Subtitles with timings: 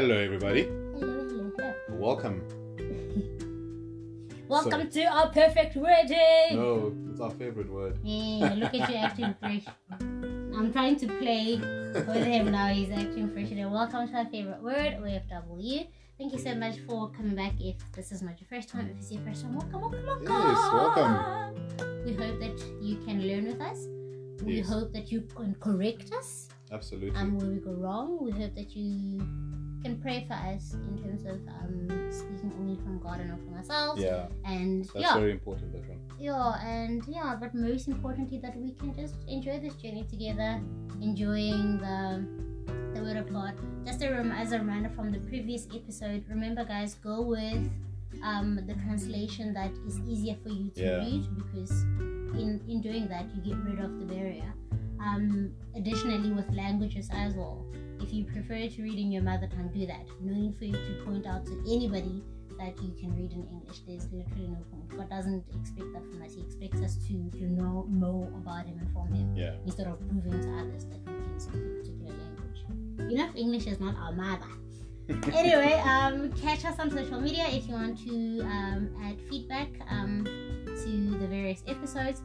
[0.00, 0.62] Hello, everybody.
[0.62, 1.74] Hello, hello, hello.
[1.90, 2.40] Welcome.
[4.48, 6.56] Welcome to our perfect wedding.
[6.56, 7.98] No, it's our favorite word.
[8.02, 9.64] Yeah, look at you acting fresh.
[10.00, 11.56] I'm trying to play
[11.92, 12.68] with him now.
[12.68, 13.50] He's acting fresh.
[13.50, 15.86] And welcome to our favorite word, OFW.
[16.16, 17.60] Thank you so much for coming back.
[17.60, 20.26] If this is not your first time, if it's your first time, welcome, welcome, welcome.
[20.26, 22.04] Yes, welcome.
[22.06, 23.86] We hope that you can learn with us.
[24.42, 24.68] We Yes.
[24.70, 27.14] hope that you can correct us Absolutely.
[27.20, 28.16] um, where we go wrong.
[28.24, 29.20] We hope that you
[29.82, 33.54] can pray for us in terms of um, speaking only from God and not from
[33.54, 34.00] ourselves.
[34.00, 35.98] yeah, And that's yeah, very important, that one.
[36.18, 40.60] yeah, and yeah, but most importantly, that we can just enjoy this journey together,
[41.00, 42.24] enjoying the
[42.94, 43.54] the word of God.
[43.86, 47.70] Just a rem- as a reminder from the previous episode, remember, guys, go with
[48.22, 50.98] um, the translation that is easier for you to Yeah.
[50.98, 51.72] read because
[52.34, 54.52] in in doing that, you get rid of the barrier.
[55.00, 57.64] Um, additionally, with languages as well.
[58.00, 60.06] If you prefer to read in your mother tongue, do that.
[60.20, 62.22] No need for you to point out to anybody
[62.58, 63.80] that you can read in English.
[63.86, 64.88] There's literally no point.
[64.96, 66.34] God doesn't expect that from us.
[66.34, 69.54] He expects us to, to know more about Him and from Him Yeah.
[69.64, 73.12] instead of proving to others that we can speak a particular language.
[73.12, 74.46] Enough English is not our mother.
[75.34, 80.26] anyway, um, catch us on social media if you want to um, add feedback um,
[80.84, 82.22] to the various episodes.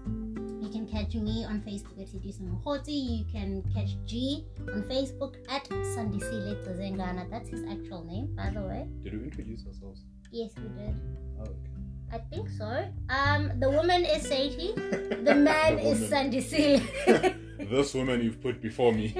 [0.61, 3.19] You can catch me on Facebook at Sedusa Mohoti.
[3.19, 7.29] You can catch G on Facebook at Sandisile Zengana.
[7.29, 8.87] That's his actual name, by the way.
[9.03, 10.05] Did we introduce ourselves?
[10.31, 10.95] Yes, we did.
[11.39, 11.75] Oh, okay.
[12.13, 12.87] I think so.
[13.09, 14.73] Um, the woman is Sadie.
[14.75, 16.31] The man is woman.
[16.31, 17.35] Sandisile.
[17.57, 19.13] This woman you've put before me.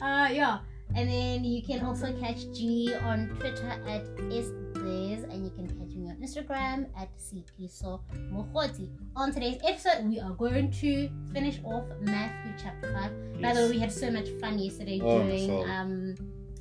[0.00, 0.58] uh, yeah.
[0.94, 5.76] And then you can also catch G on Twitter at SBlaze and you can catch
[5.76, 5.77] me on
[6.20, 8.00] Instagram at Sikiso
[8.32, 8.88] Mohoti.
[9.16, 13.40] On today's episode, we are going to finish off Matthew chapter 5.
[13.42, 16.14] By the way, we had so much fun yesterday Oh, doing so- um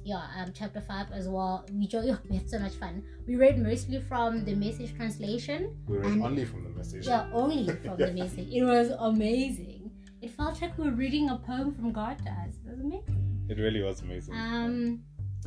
[0.03, 1.65] yeah, um chapter 5 as well.
[1.73, 3.03] We, jo- yeah, we had so much fun.
[3.27, 5.75] We read mostly from the message translation.
[5.87, 7.07] We read only from the message.
[7.07, 8.47] Yeah, only from the message.
[8.51, 9.91] It was amazing.
[10.21, 12.53] It felt like we were reading a poem from God to us.
[12.65, 13.45] It was amazing.
[13.49, 14.33] It really was amazing.
[14.33, 15.03] Um,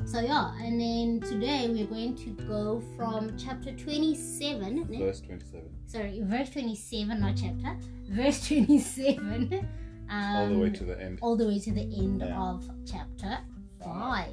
[0.06, 4.86] so yeah, and then today we're going to go from chapter 27.
[4.98, 5.62] Verse 27.
[5.86, 7.76] Sorry, verse 27, not chapter.
[8.08, 9.68] Verse 27.
[10.08, 11.18] Um, All the way to the end.
[11.22, 12.40] all the way to the end Yeah.
[12.40, 13.38] of chapter
[13.84, 14.32] 5.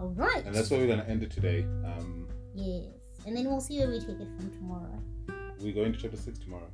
[0.00, 0.44] All right.
[0.44, 1.62] And that's where we're going to end it today.
[1.84, 2.84] Um, Yes.
[3.26, 5.00] And then we'll see where we take it from tomorrow.
[5.60, 6.68] we're going to chapter 6 tomorrow.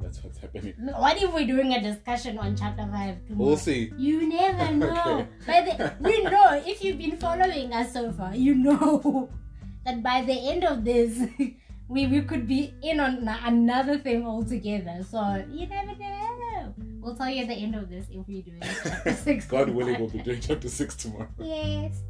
[0.00, 0.74] That's what's happening.
[0.78, 3.16] What if we're doing a discussion on chapter 5 tomorrow?
[3.48, 3.92] We'll see.
[3.98, 5.20] You never know.
[5.20, 5.28] Okay.
[5.46, 9.28] By the, we know if you've been following us so far, you know
[9.84, 11.18] that by the end of this,
[11.88, 15.04] we, we could be in on another thing altogether.
[15.08, 16.74] So you never know.
[17.00, 19.46] We'll tell you at the end of this if we're doing chapter six.
[19.46, 21.28] God willing, we'll be doing chapter 6 tomorrow.
[21.38, 22.02] Yes.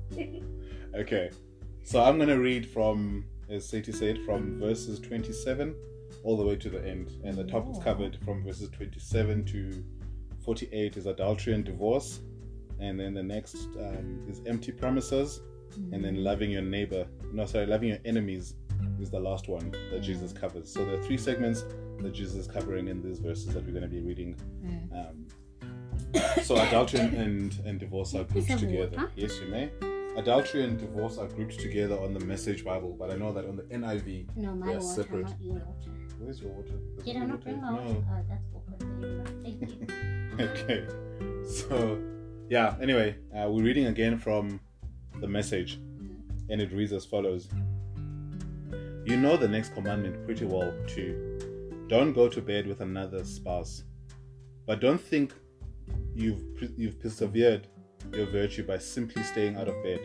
[0.95, 1.31] Okay,
[1.85, 5.75] so I'm gonna read from, as Sadie said, from verses 27
[6.23, 7.83] all the way to the end, and the topics Oh.
[7.83, 9.85] covered from verses 27 to
[10.45, 12.21] 48 is adultery and divorce,
[12.79, 15.41] and then the next um, is empty promises,
[15.93, 17.07] and then loving your neighbor.
[17.33, 18.55] No, sorry, loving your enemies
[19.01, 20.71] is the last one that Jesus covers.
[20.73, 21.65] So there are three segments
[22.01, 24.35] that Jesus is covering in these verses that we're going to be reading.
[24.95, 25.27] Um,
[26.43, 28.91] so adultery and, and, and divorce are grouped together.
[28.97, 29.11] water.
[29.17, 29.71] Yes, you may.
[30.17, 33.57] Adultery and divorce are grouped together on the Message Bible, but I know that on
[33.57, 35.27] the NIV, No, my They are water, separate.
[35.27, 35.91] not your water.
[36.19, 36.73] where's your water?
[36.97, 37.85] There's Did I no not bring my water?
[37.85, 38.05] No.
[38.11, 39.43] Oh, that's awkward.
[39.43, 39.87] Thank you.
[40.47, 40.87] okay.
[41.49, 42.03] So,
[42.49, 42.77] yeah.
[42.83, 44.61] Anyway, uh, we're reading again from
[45.21, 45.75] the Message,
[46.51, 47.49] and it reads as follows.
[49.05, 51.39] You know the next commandment pretty well too.
[51.89, 53.85] Don't go to bed with another spouse,
[54.67, 55.33] but don't think
[56.15, 57.67] you've pre- you've persevered
[58.13, 60.01] your virtue by simply staying out of bed.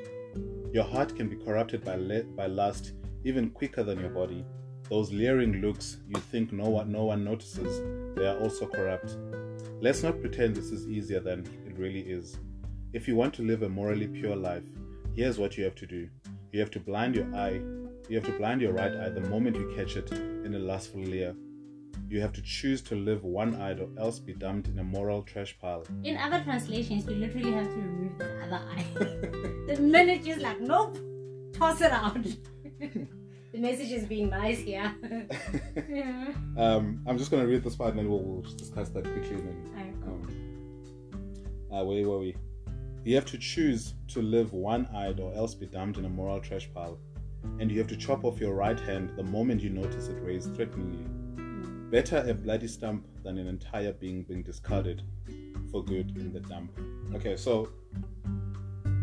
[0.73, 4.45] Your heart can be corrupted by le- by lust even quicker than your body.
[4.89, 7.81] Those leering looks you think no one no one notices,
[8.15, 9.17] they are also corrupt.
[9.81, 12.37] Let's not pretend this is easier than it really is.
[12.93, 14.63] If you want to live a morally pure life,
[15.15, 16.07] here's what you have to do.
[16.51, 17.61] You have to blind your eye.
[18.07, 21.01] You have to blind your right eye the moment you catch it in a lustful
[21.01, 21.35] leer.
[22.07, 25.57] You have to choose to live one-eyed or else be dumped in a moral trash
[25.59, 25.85] pile.
[26.03, 28.85] In other translations, you literally have to remove the other eye.
[29.73, 30.97] the minute you're like, nope,
[31.53, 32.23] toss it out.
[32.79, 33.07] the
[33.57, 34.93] message is being nice here.
[35.89, 36.33] yeah.
[36.57, 39.37] um, I'm just gonna read this part and then we'll, we'll just discuss that quickly.
[39.37, 41.25] And then, um,
[41.71, 42.35] uh, where were we?
[43.03, 46.69] You have to choose to live one-eyed or else be dumped in a moral trash
[46.73, 46.99] pile.
[47.59, 50.55] And you have to chop off your right hand the moment you notice it raised
[50.55, 51.05] threateningly.
[51.91, 55.01] Better a bloody stump than an entire being being discarded.
[55.71, 56.71] For good in the dump.
[57.15, 57.67] Okay, so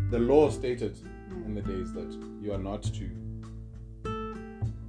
[0.09, 0.97] the law stated
[1.45, 3.09] in the days that you are not to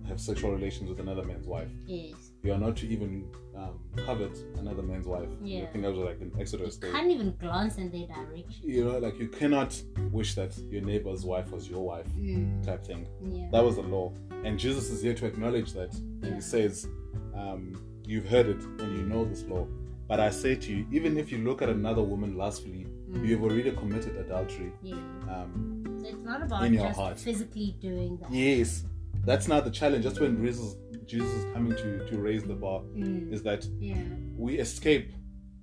[0.08, 1.69] have sexual relations with another man's wife.
[1.87, 2.14] Yes.
[2.43, 3.26] You are not to even
[3.56, 5.29] um, covet another man's wife.
[5.43, 5.62] Yeah.
[5.62, 6.76] I think that was like in Exodus.
[6.76, 6.91] Day.
[6.91, 8.62] Can't even glance in their direction.
[8.62, 9.81] You know, like you cannot
[10.12, 12.62] wish that your neighbor's wife was your wife, Mm.
[12.64, 13.06] type thing.
[13.23, 13.49] Yeah.
[13.52, 14.12] That was the law,
[14.44, 15.94] and Jesus is here to acknowledge that.
[16.23, 16.35] Yeah.
[16.37, 16.87] he says,
[17.35, 19.67] um, "You've heard it, and you know this law."
[20.07, 23.27] But I say to you, even if you look at another woman lustfully, Mm.
[23.27, 24.71] you have already committed adultery.
[24.83, 24.97] Yeah.
[25.31, 27.19] Um, So it's not about in your just heart.
[27.19, 28.31] physically doing that.
[28.33, 28.85] yes,
[29.25, 30.05] that's not the challenge.
[30.05, 30.77] That's when Jesus,
[31.07, 32.81] Jesus is coming to to raise the bar.
[32.95, 33.33] Mm.
[33.33, 33.97] Is that Yeah.
[34.37, 35.13] we escape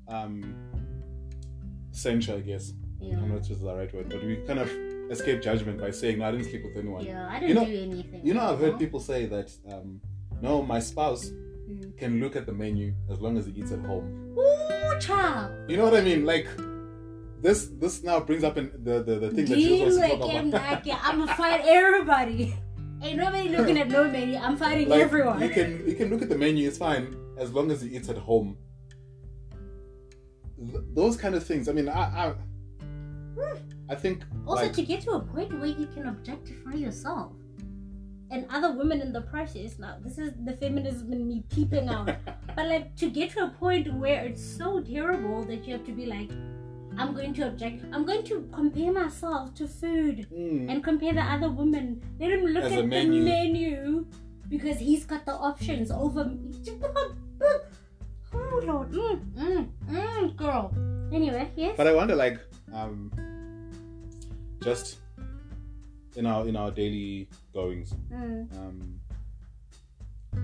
[0.07, 0.55] um,
[1.91, 2.73] censure, I guess.
[3.01, 3.15] I Yeah.
[3.15, 4.69] don't know if this is the right word, but we kind of
[5.09, 7.27] escape judgment by saying, "No, I didn't sleep with anyone." Yeah.
[7.29, 8.25] I didn't You know- do anything.
[8.25, 10.01] You know, I've heard people say that, um,
[10.41, 11.31] "No, my spouse
[11.71, 11.97] Mm.
[11.97, 15.51] can look at the menu as long as he eats at home." Ooh, child.
[15.69, 16.25] You know what I mean?
[16.25, 16.47] Like
[17.41, 17.67] this.
[17.79, 20.85] This now brings up in the the, the thing that wants Deal to about.
[20.85, 22.55] Yeah, I'm gonna fight everybody.
[23.01, 24.37] Ain't nobody looking at no menu.
[24.37, 25.41] I'm fighting like everyone.
[25.41, 26.67] you can you can look at the menu.
[26.67, 28.57] It's fine as long as he eats at home.
[30.57, 31.67] Th- those kind of things.
[31.67, 32.33] I mean, I I,
[33.89, 37.33] I think Also, like, to get to a point where you can objectify yourself
[38.31, 39.77] and other women in the process.
[39.77, 42.15] Now, this is the feminism in me peeping out.
[42.55, 45.91] but like to get to a point where it's so terrible that you have to
[45.91, 46.31] be like,
[46.97, 47.83] I'm going to object.
[47.93, 52.01] I'm going to compare myself to food mm, and compare the other women.
[52.19, 53.23] Let him look As at menu.
[53.23, 54.05] the menu
[54.49, 56.53] because he's got the options over me.
[58.33, 60.73] Oh Lord, mm, mm, mm, girl.
[61.11, 61.73] Anyway, yes.
[61.75, 62.39] But I wonder, like,
[62.73, 63.11] um,
[64.63, 65.00] just
[66.15, 68.99] in our in our daily goings, Mm, um,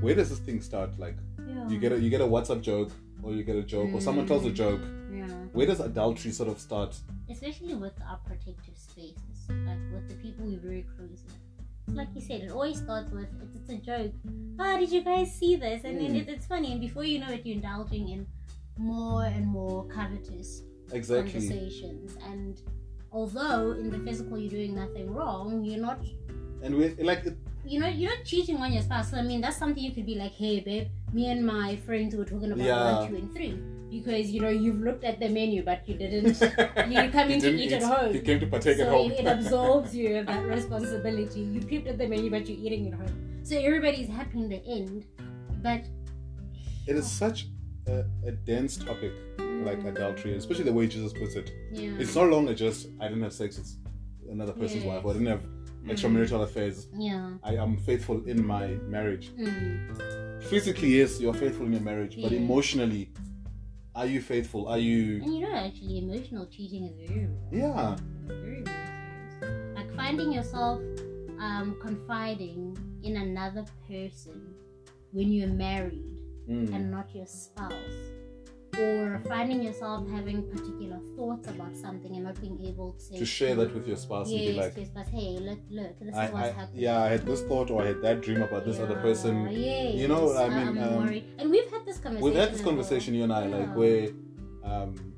[0.01, 0.97] where does this thing start?
[0.99, 1.15] Like,
[1.47, 1.67] yeah.
[1.69, 2.91] you get a you get a WhatsApp joke,
[3.23, 4.53] or you get a joke, or someone tells a Mm.
[4.55, 4.81] joke.
[5.11, 5.27] yeah.
[5.53, 6.95] Where does adultery sort of start?
[7.29, 11.95] especially with our protective spaces, like with the people we're very close with.
[11.95, 14.13] Like you said, it always starts with it's, it's a joke.
[14.59, 15.83] Ah, did you guys see this?
[15.83, 16.21] And then Mm.
[16.21, 18.27] it, it's funny, and before you know it, you're indulging in
[18.77, 20.63] more and more covetous
[20.93, 21.31] Exactly.
[21.33, 22.17] conversations.
[22.31, 22.61] And
[23.11, 25.99] although in the physical you're doing nothing wrong, you're not.
[26.61, 29.11] And we like it, You know, you're not cheating on your spouse.
[29.11, 32.15] So I mean, that's something you could be like, "Hey, babe, me and my friends
[32.15, 32.99] were talking about Yeah.
[32.99, 33.59] one, two, and three
[33.89, 36.39] because you know you've looked at the menu, but you didn't.
[36.91, 38.13] you come in to didn't eat at home.
[38.13, 39.11] He came to partake at home.
[39.11, 41.41] it, it absolves you of that responsibility.
[41.41, 43.41] You peeped at the menu, but you're eating at home.
[43.43, 45.05] So everybody's happy in the end.
[45.63, 45.85] But
[46.85, 47.47] it is such
[47.87, 49.13] a, a dense topic,
[49.65, 51.51] like adultery, especially the way Jesus puts it.
[51.71, 54.93] yeah, It's no longer just I didn't have sex with another person's Yes.
[54.95, 55.41] wife, or I didn't have
[55.83, 55.91] Mm.
[55.91, 56.87] extramarital affairs.
[56.97, 57.37] yeah.
[57.43, 59.31] I am faithful in my marriage.
[59.39, 60.43] Mm.
[60.43, 63.09] Physically, yes, you're faithful in your marriage, but emotionally,
[63.95, 64.67] are you faithful?
[64.67, 65.21] Are you?
[65.23, 67.37] And you know, actually, emotional cheating is very real.
[67.51, 67.95] Yeah.
[68.25, 68.63] Very, very
[69.39, 69.75] serious.
[69.75, 70.81] Like finding yourself
[71.39, 74.41] um, confiding in another person
[75.11, 76.13] when you're married
[76.49, 76.73] Mm.
[76.73, 77.73] and not your spouse.
[78.79, 83.55] Or finding yourself having particular thoughts about something and not being able to To share
[83.55, 86.31] that with your spouse and yes, be like, spouse, hey, look, look, this I, is
[86.33, 86.81] what's I, happening.
[86.83, 89.47] yeah, I had this thought or I had that dream about this other person.
[89.51, 90.77] Yes, You know what I mean?
[90.77, 91.25] I'm Um, worried.
[91.39, 92.23] And we've had this conversation.
[92.25, 92.69] We've had this well.
[92.69, 94.09] conversation, you and I, like where
[94.63, 95.13] um,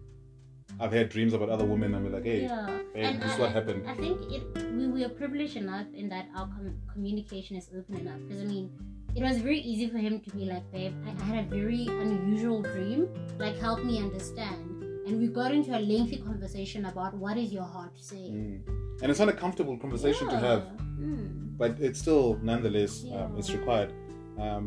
[0.79, 2.79] I've had dreams about other women, and we're like, hey, Yeah.
[2.95, 3.86] And this is what happened.
[3.88, 4.43] I think it
[4.77, 8.19] we, we are privileged enough in that our com- communication is open enough.
[8.25, 8.72] Because I mean,
[9.19, 12.61] it was very easy for him to be like, babe, I, had a very unusual
[12.61, 13.09] dream.
[13.38, 14.81] Like, help me understand.
[15.07, 18.63] And we got into a lengthy conversation about what is your heart saying.
[18.65, 19.01] Mm.
[19.01, 20.63] And it's not a comfortable conversation to have,
[20.99, 21.57] Mm.
[21.57, 23.91] but it's still nonetheless um, it's required.
[24.38, 24.65] Um,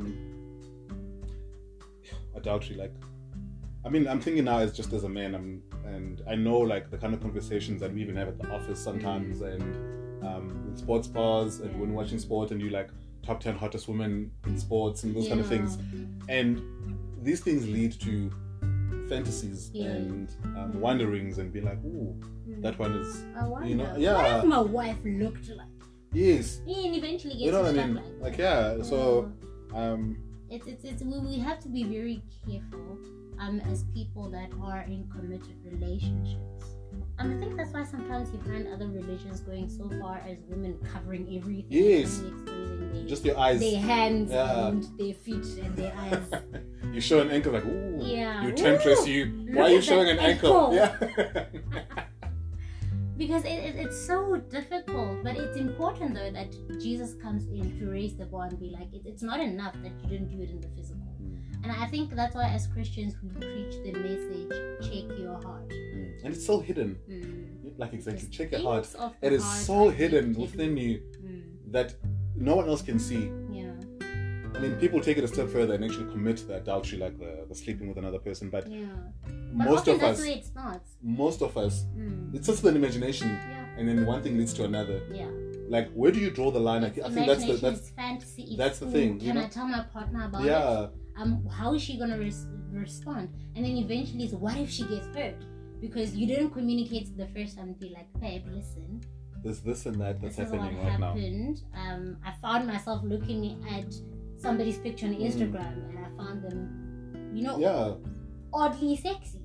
[2.34, 2.94] adultery, like,
[3.86, 6.90] I mean, I'm thinking now as just as a man, I'm, and I know like
[6.90, 10.76] the kind of conversations that we even have at the office sometimes, and um, in
[10.76, 12.90] sports bars, and when watching sport, and you like
[13.22, 15.78] top ten hottest women in sports and those kind of things,
[16.28, 16.60] and
[17.22, 18.30] these things lead to
[19.08, 19.86] fantasies Yeah.
[19.90, 22.14] and um, wonderings, and be like, ooh,
[22.48, 22.60] Mm.
[22.62, 23.68] that one is I wonder.
[23.68, 24.14] you know, yeah.
[24.16, 24.38] What yeah.
[24.40, 25.68] if my wife looked like?
[26.12, 27.94] yes, And eventually gets you know what I mean?
[27.94, 28.78] like, Like, that.
[28.78, 29.30] yeah, so
[29.74, 30.16] um,
[30.50, 32.98] it's it's, it's we, we have to be very careful
[33.38, 36.64] um as people that are in committed relationships.
[37.22, 40.76] Um, I think that's why sometimes you find other religions going so far as women
[40.92, 42.20] covering everything, Yes.
[42.20, 43.60] their, just your eyes.
[43.60, 44.68] their hands Yeah.
[44.68, 46.42] and their feet and their eyes.
[46.92, 48.44] you show an ankle like, ooh, Yeah.
[48.44, 49.46] you temptress, you.
[49.52, 50.72] Why are you showing an ankle?
[50.72, 50.74] ankle.
[51.14, 51.44] Yeah.
[53.16, 55.22] because it, it, it's so difficult.
[55.22, 56.50] But it's important though that
[56.80, 59.92] Jesus comes in to raise the bar and be like, it, it's not enough that
[60.02, 61.06] you didn't do it in the physical.
[61.62, 64.50] And I think that's why, as Christians, we preach the message
[64.82, 65.72] check your heart.
[66.20, 66.24] Mm.
[66.24, 66.98] And it's so hidden.
[67.10, 67.78] Mm.
[67.78, 68.20] Like exactly.
[68.22, 68.84] Just Check it out.
[68.84, 71.72] things of the It is so hidden within you Mm.
[71.72, 71.94] that
[72.36, 73.30] no one else can see.
[73.50, 73.72] Yeah.
[74.54, 77.46] I mean, people take it a step further and actually commit the adultery, like the,
[77.48, 78.50] the sleeping with another person.
[78.50, 78.86] But Yeah.
[79.54, 80.90] But most of us, where it starts.
[81.02, 82.34] most of us, Mm.
[82.34, 83.76] it's just an imagination, Yeah.
[83.78, 85.00] and then one thing leads to another.
[85.12, 85.30] Yeah.
[85.68, 86.84] Like, where do you draw the line?
[86.84, 88.42] I, It's I think that's the that's fantasy.
[88.42, 89.44] It's, that's the "Ooh, thing, you Can know?
[89.44, 90.48] I tell my partner about it?
[90.48, 90.88] yeah,
[91.20, 93.28] Um, how is she gonna res- respond?
[93.54, 95.36] And then eventually, it's what if she gets hurt?
[95.82, 97.74] Because you didn't communicate the first time.
[97.78, 99.02] Be like, babe, listen,
[99.44, 101.06] there's this and that that's this is what happening right now.
[101.08, 101.56] happened.
[101.74, 103.42] Um, I found myself looking
[103.76, 103.92] at
[104.38, 105.26] somebody's picture on Mm.
[105.28, 107.94] Instagram, and I found them, you know, Yeah,
[108.52, 109.40] oddly sexy.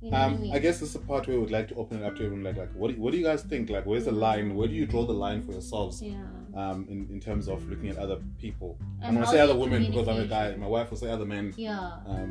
[0.00, 0.54] You know what I um, mean?
[0.56, 2.24] I guess this is the part where we would like to open it up to
[2.24, 2.42] everyone.
[2.44, 3.68] Like, like, what do, what do you guys think?
[3.68, 4.54] Like, where's the line?
[4.54, 6.00] Where do you draw the line for yourselves?
[6.02, 6.14] yeah.
[6.54, 8.78] Um, in, in terms of looking at other people.
[9.02, 10.56] I'm gonna say other women because I'm a guy.
[10.56, 11.52] My wife will say other men.
[11.56, 11.98] Yeah.
[12.06, 12.30] Um,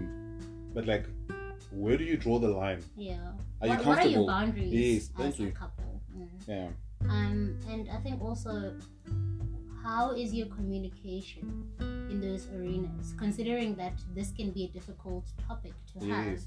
[0.73, 1.05] but like,
[1.71, 2.83] where do you draw the line?
[2.95, 3.17] Yeah.
[3.61, 4.11] Are you what, what are comfortable?
[4.11, 5.51] your boundaries Yes, as thank a you.
[5.51, 6.01] couple?
[6.17, 6.27] Mm.
[6.47, 6.67] Yeah.
[7.09, 8.75] Um, and I think also,
[9.83, 13.13] how is your communication in those arenas?
[13.17, 16.39] Considering that this can be a difficult topic to have,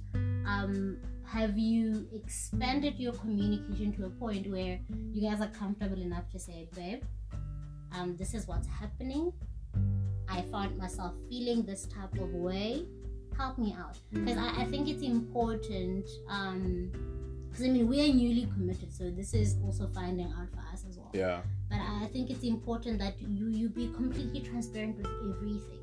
[0.46, 4.78] um, have you expanded your communication to a point where
[5.12, 7.02] you guys are comfortable enough to say, babe,
[7.94, 9.32] um, this is what's happening.
[10.28, 12.86] I found myself feeling this type of way.
[13.42, 13.96] Help me out.
[14.12, 16.90] Because I, I think it's important um
[17.48, 20.84] because i mean we are newly committed so this is also finding out for us
[20.88, 21.10] as well.
[21.12, 21.40] Yeah.
[21.70, 25.82] but i I think it's important that you you be completely transparent with everything.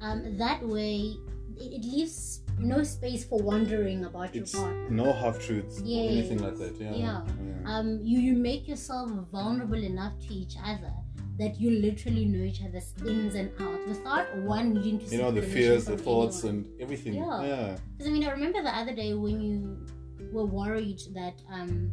[0.00, 1.16] Um, that way
[1.60, 6.38] it, leaves no space for wondering about It's your partner no half truths or anything
[6.42, 6.74] like that.
[6.80, 6.94] Yeah.
[6.94, 7.22] Yeah.
[7.66, 10.92] um, you you make yourself vulnerable enough to each other
[11.38, 15.30] that you literally know each other's ins and outs without one needing to You know
[15.30, 16.64] the fears, the thoughts, anyone.
[16.64, 17.14] and everything.
[17.14, 17.44] Yeah.
[17.44, 17.76] Yeah.
[17.92, 19.86] Because I mean, I remember the other day when you
[20.32, 21.92] were worried that um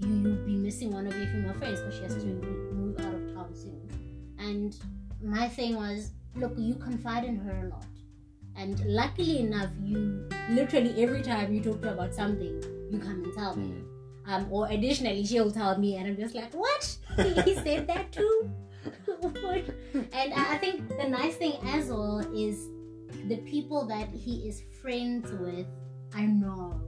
[0.00, 3.14] you you'd be missing one of your female friends because she has to move out
[3.14, 3.80] of town soon.
[4.38, 4.76] And
[5.22, 7.86] my thing was, look, you confide in her a lot,
[8.56, 13.24] and luckily enough, you literally every time you talk to her about something, you come
[13.24, 13.74] and tell me.
[13.74, 13.88] Mm.
[14.24, 16.96] Um, or additionally, she'll tell me, and I'm just like, what?
[17.44, 18.50] he said that too.
[20.12, 22.68] And I I think the nice thing as well is
[23.28, 25.66] the people that he is friends with,
[26.14, 26.80] I know,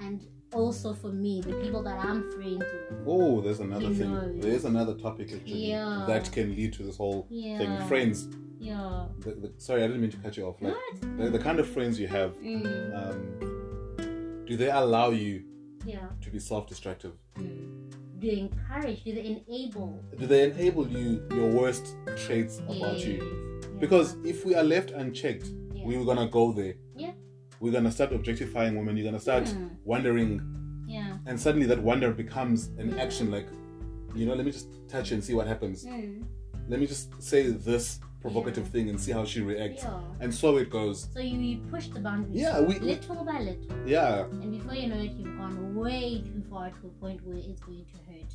[0.00, 3.02] and also for me, the people that I'm friends with.
[3.06, 4.12] Oh, there's another He thing.
[4.12, 4.42] knows.
[4.42, 6.04] There's another topic actually Yeah.
[6.06, 7.58] that can lead to this whole Yeah.
[7.58, 7.88] thing.
[7.88, 8.28] Friends.
[8.58, 9.06] Yeah.
[9.20, 10.60] The, the, sorry, I didn't mean to cut you off.
[10.60, 11.18] Like What?
[11.18, 15.42] the, the kind of friends you have, Mm, um, do they allow you
[15.84, 16.08] yeah.
[16.20, 17.12] to be self-destructive?
[17.36, 17.90] Mm.
[18.20, 19.02] Do they encourage?
[19.02, 20.00] Do they enable?
[20.16, 23.60] Do they enable you your worst traits about you?
[23.80, 25.50] Because if we are left unchecked,
[25.84, 26.74] we were gonna go there.
[26.96, 27.11] Yeah.
[27.62, 28.96] We're gonna start objectifying women.
[28.96, 29.70] You're gonna start Mm.
[29.84, 30.30] wondering,
[30.88, 31.18] Yeah.
[31.26, 33.04] and suddenly that wonder becomes an Yeah.
[33.04, 33.30] action.
[33.30, 33.46] Like,
[34.16, 35.84] you know, let me just touch and see what happens.
[35.84, 36.24] Mm.
[36.68, 38.72] Let me just say this provocative Yeah.
[38.72, 39.84] thing and see how she reacts.
[39.84, 40.00] Yeah.
[40.18, 41.08] And so it goes.
[41.14, 42.40] So you, you push the boundaries.
[42.40, 43.76] Yeah, we- little by little.
[43.86, 47.36] Yeah, And before you know it, you've gone way too far to a point where
[47.36, 48.30] it's going to hurt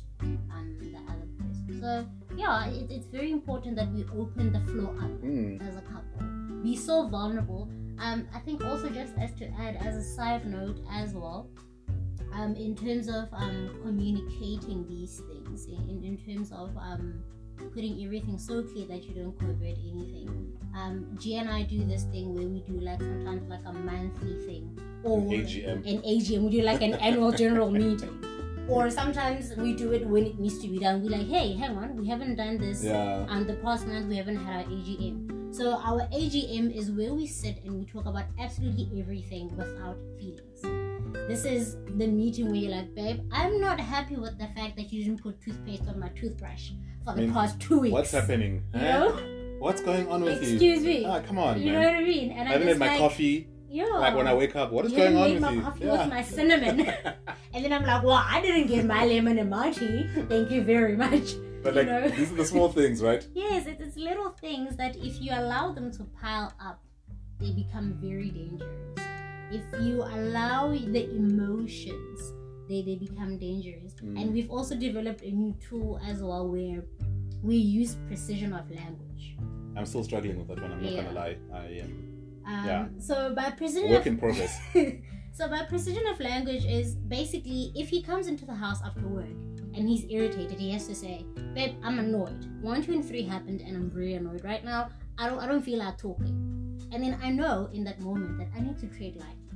[0.54, 1.80] um, the other person.
[1.82, 5.60] So, yeah, it, it's very important that we open the floor up mm.
[5.68, 6.26] as a couple.
[6.62, 7.68] Be so vulnerable.
[8.00, 11.48] Um, I think also just as to add as a side note as well,
[12.32, 17.20] um, in terms of um, communicating these things, in, in terms of um,
[17.74, 20.52] putting everything so clear that you don't covert anything.
[20.76, 24.34] Um, G and I do this thing where we do like sometimes like a monthly
[24.46, 25.76] thing or An AGM.
[25.90, 26.42] an AGM.
[26.44, 28.24] We do like an annual general meeting.
[28.68, 31.02] Or sometimes we do it when it needs to be done.
[31.02, 33.24] We're like, hey, hang on, we haven't done this Yeah.
[33.30, 35.37] and the past month we haven't had our AGM.
[35.50, 40.62] So our AGM is where we sit and we talk about absolutely everything without feelings.
[41.26, 44.92] This is the meeting where you're like, babe, I'm not happy with the fact that
[44.92, 46.70] you didn't put toothpaste on my toothbrush
[47.04, 47.92] for the I mean, past two weeks.
[47.92, 48.62] What's happening?
[48.74, 48.98] You huh?
[48.98, 49.34] know?
[49.58, 50.52] What's going on with you?
[50.52, 51.04] Excuse me.
[51.04, 52.30] Ah, come on, you know what I mean?
[52.30, 53.48] And I I'm haven't had my like, coffee.
[53.68, 53.84] yeah.
[53.86, 55.62] Like when I wake up, what is you going on with my you?
[55.62, 56.80] coffee with my cinnamon.
[57.54, 60.06] and then I'm like, well, I didn't get my lemon and my tea.
[60.28, 61.32] Thank you very much.
[61.62, 62.08] But like know.
[62.08, 63.26] these are the small things, right?
[63.34, 66.82] Yes, it's little things that if you allow them to pile up,
[67.38, 68.98] they become very dangerous.
[69.50, 72.32] If you allow the emotions,
[72.68, 73.94] they, they become dangerous.
[73.94, 74.20] Mm.
[74.20, 76.84] And we've also developed a new tool as well where
[77.42, 79.36] we use precision of language.
[79.76, 80.72] I'm still struggling with that one.
[80.72, 81.02] I'm not Yeah.
[81.02, 81.36] gonna lie.
[81.52, 82.88] I am Um, Yeah.
[82.98, 84.58] So by precision work of in progress.
[85.32, 89.36] so by precision of language is basically if he comes into the house after work
[89.78, 92.44] and he's irritated, he has to say, "Babe, I'm annoyed.
[92.60, 94.90] One, two, and three happened, and I'm very annoyed right now.
[95.16, 96.34] I don't, I don't feel like talking."
[96.92, 99.48] And then I know in that moment that I need to tread lightly.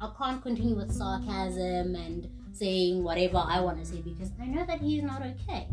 [0.00, 4.64] I can't continue with sarcasm and saying whatever I want to say because I know
[4.64, 5.68] that he's not okay.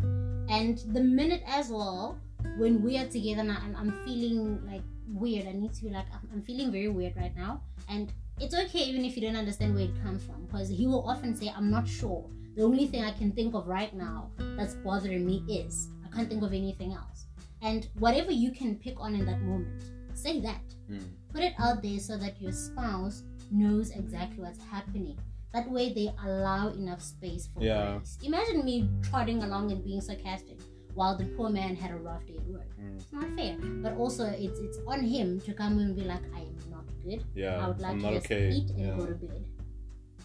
[0.48, 2.18] And the minute as well,
[2.58, 6.42] when we are together and I'm, feeling like weird, I need to be like, I'm
[6.42, 7.62] feeling very weird right now.
[7.88, 11.08] And it's okay even if you don't understand where it comes from because he will
[11.08, 12.24] often say, I'm not sure.
[12.58, 16.28] The only thing I can think of right now that's bothering me is I can't
[16.28, 17.26] think of anything else.
[17.62, 19.84] And whatever you can pick on in that moment,
[20.14, 20.62] say that.
[20.90, 21.04] Mm.
[21.32, 23.22] Put it out there so that your spouse
[23.52, 25.16] knows exactly what's happening.
[25.54, 27.98] That way, they allow enough space for Yeah.
[27.98, 28.18] grace.
[28.24, 30.58] Imagine me trotting along and being sarcastic
[30.94, 32.74] while the poor man had a rough day at work.
[32.80, 32.96] Mm.
[32.96, 33.56] It's not fair.
[33.86, 37.22] But also, it's it's on him to come and be like, I am not good.
[37.36, 38.50] Yeah, I would like I'm to just okay.
[38.50, 38.96] eat and Yeah.
[38.98, 39.46] go to bed.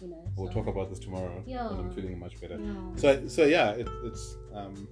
[0.04, 0.22] You know.
[0.36, 1.42] We'll so- talk about this tomorrow.
[1.46, 1.66] Yeah.
[1.70, 2.58] But I'm feeling much better.
[2.60, 2.74] Yeah.
[2.96, 4.86] So, so yeah, it, it's um,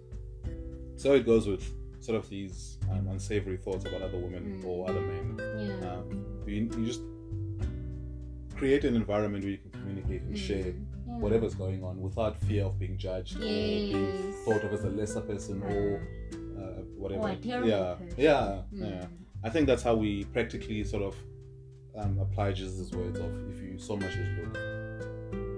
[0.96, 1.64] so it goes with
[2.00, 4.66] sort of these um, unsavory thoughts about other women Mm.
[4.68, 5.26] or other men.
[5.38, 5.90] Yeah.
[5.92, 6.06] Um,
[6.46, 7.02] you, you just
[8.56, 10.86] create an environment where you can communicate and share Mm.
[11.08, 11.18] Yeah.
[11.18, 15.20] whatever's going on without fear of being judged or being thought of as a lesser
[15.20, 16.00] person or
[16.58, 17.22] uh, whatever.
[17.28, 18.14] Or yeah, person.
[18.16, 18.90] yeah, Mm.
[18.90, 19.06] yeah.
[19.44, 21.16] I think that's how we practically sort of
[21.98, 24.56] um, apply Jesus' words of if you so much as look,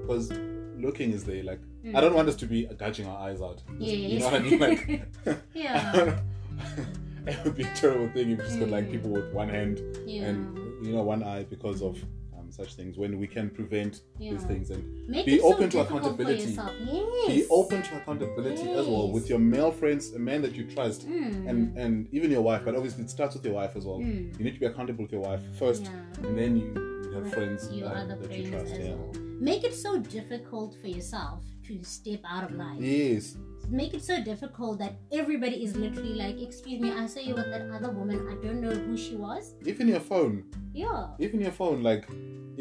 [0.07, 0.31] because
[0.77, 1.43] looking is there.
[1.43, 1.95] Like Mm.
[1.97, 3.63] I don't want us to be gouging our eyes out.
[3.79, 3.99] Yes.
[4.13, 4.59] You know what I mean?
[4.59, 5.03] Like
[5.55, 6.19] yeah.
[7.27, 8.93] it would be a terrible thing if you just got like Mm.
[8.93, 10.25] people with one hand Yeah.
[10.29, 10.57] and
[10.87, 12.03] you know one eye because of
[12.39, 12.97] um, such things.
[12.97, 14.33] When we can prevent yeah.
[14.33, 16.53] these things and Make Be it so open to accountability.
[16.55, 17.27] Yes.
[17.27, 21.07] be open to accountability as well with your male friends, a man that you trust,
[21.07, 21.49] Mm.
[21.51, 22.63] and and even your wife.
[22.65, 23.99] But obviously, it starts with your wife as well.
[23.99, 24.39] Mm.
[24.39, 26.27] You need to be accountable with your wife first, Yeah.
[26.29, 26.67] and then you
[27.15, 28.73] have friends your uh, other that friends you trust.
[28.73, 28.95] as Yeah.
[28.95, 29.13] well.
[29.41, 32.79] Make it so difficult for yourself to step out of line.
[32.83, 33.37] Yes.
[33.71, 37.51] Make it so difficult that everybody is literally like, "Excuse me, I saw you with
[37.55, 38.19] that other woman.
[38.33, 40.45] I don't know who she was." Even your phone.
[40.75, 41.09] Yeah.
[41.19, 41.83] Even your phone.
[41.83, 42.05] Like,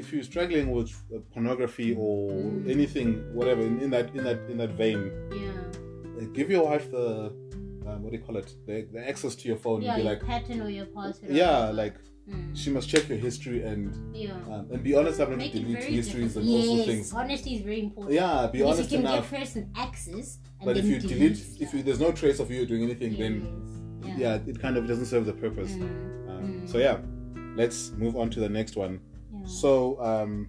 [0.01, 2.69] if you're struggling with uh, pornography or Mm.
[2.75, 5.01] anything, whatever in, in that in that in that vein,
[5.35, 5.51] Yeah.
[6.17, 7.07] uh, give your wife the
[7.85, 8.49] um, what do you call it?
[8.65, 9.81] The, the access to your phone.
[9.81, 9.95] Yeah.
[9.95, 11.29] and be Your like, pattern or your password.
[11.31, 11.73] or yeah, whatever.
[11.83, 11.95] like
[12.29, 12.55] Mm.
[12.55, 14.31] she must check your history and Yeah.
[14.49, 16.69] um, and be honest to Make it delete histories and difficult.
[16.79, 17.13] also things.
[17.13, 18.13] honesty is very important.
[18.15, 19.29] Yeah, be because honest you can enough.
[19.31, 21.61] give person access, and But if you delete, stuff.
[21.61, 24.17] if you, there's no trace of you doing anything, then Yes.
[24.19, 25.71] yeah, it kind of doesn't serve the purpose.
[25.73, 25.81] Mm.
[26.29, 26.69] Um, Mm.
[26.69, 26.97] So yeah,
[27.57, 28.99] let's move on to the next one.
[29.33, 29.45] Yeah.
[29.45, 30.47] So um,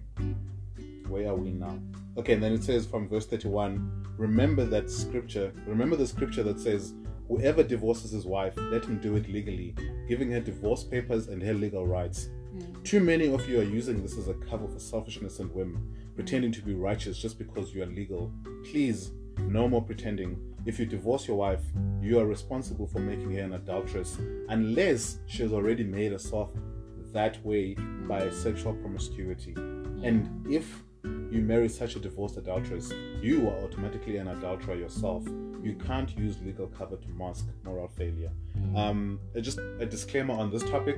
[1.09, 1.77] where are we now?
[2.17, 6.57] Okay, and then it says from verse 31 Remember that scripture, remember the scripture that
[6.57, 6.93] says,
[7.27, 9.75] Whoever divorces his wife, let him do it legally,
[10.07, 12.29] giving her divorce papers and her legal rights.
[12.55, 12.83] Mm.
[12.83, 16.51] Too many of you are using this as a cover for selfishness and whim, pretending
[16.51, 18.31] to be righteous just because you are legal.
[18.63, 20.37] Please, no more pretending.
[20.65, 21.61] If you divorce your wife,
[22.01, 24.17] you are responsible for making her an adulteress,
[24.49, 26.51] unless she has already made herself
[27.11, 27.75] that way
[28.07, 29.53] by sexual promiscuity.
[30.03, 35.23] And if you marry such a divorced adulteress, you are automatically an adulterer yourself.
[35.65, 38.31] You can't use legal cover to mask moral failure.
[38.75, 40.97] Um, uh, just a disclaimer on this topic.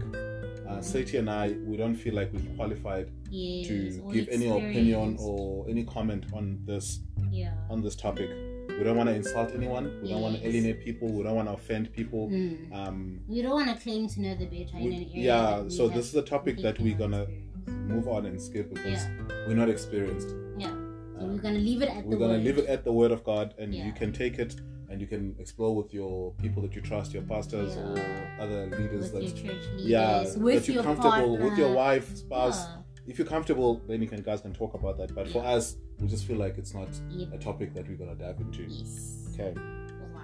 [0.67, 5.15] Uh, Sati and I, we don't feel like we're qualified Yes, to give any opinion
[5.21, 6.99] or any comment on this
[7.31, 7.53] yeah.
[7.69, 8.29] on this topic.
[8.77, 9.85] We don't want to insult anyone.
[10.03, 11.07] We don't want to alienate people.
[11.07, 12.27] We don't want to offend people.
[12.29, 12.73] Mm.
[12.75, 15.63] Um, We don't want to claim to know the better in an area.
[15.63, 17.89] yeah, so this is a topic that we're gonna experience.
[17.93, 20.29] move on and skip because Yeah, we're not experienced.
[21.17, 21.21] Yeah.
[21.21, 22.43] So we're gonna leave it at we're the gonna word.
[22.43, 24.55] leave it at the word of God, and you can take it
[24.89, 27.99] and you can explore with your people that you trust, your pastors or
[28.39, 29.11] other leaders.
[29.11, 31.49] with your That church leaders, yeah, with that you're your comfortable partner.
[31.49, 32.65] with your wife, spouse.
[32.65, 32.77] Yeah.
[33.07, 35.13] If you're comfortable, then you can guys can talk about that.
[35.15, 37.33] But for us, we just feel like it's not Yep.
[37.33, 38.63] a topic that we're gonna dive into.
[38.63, 39.27] Yes.
[39.33, 39.53] Okay.
[40.13, 40.21] Wow.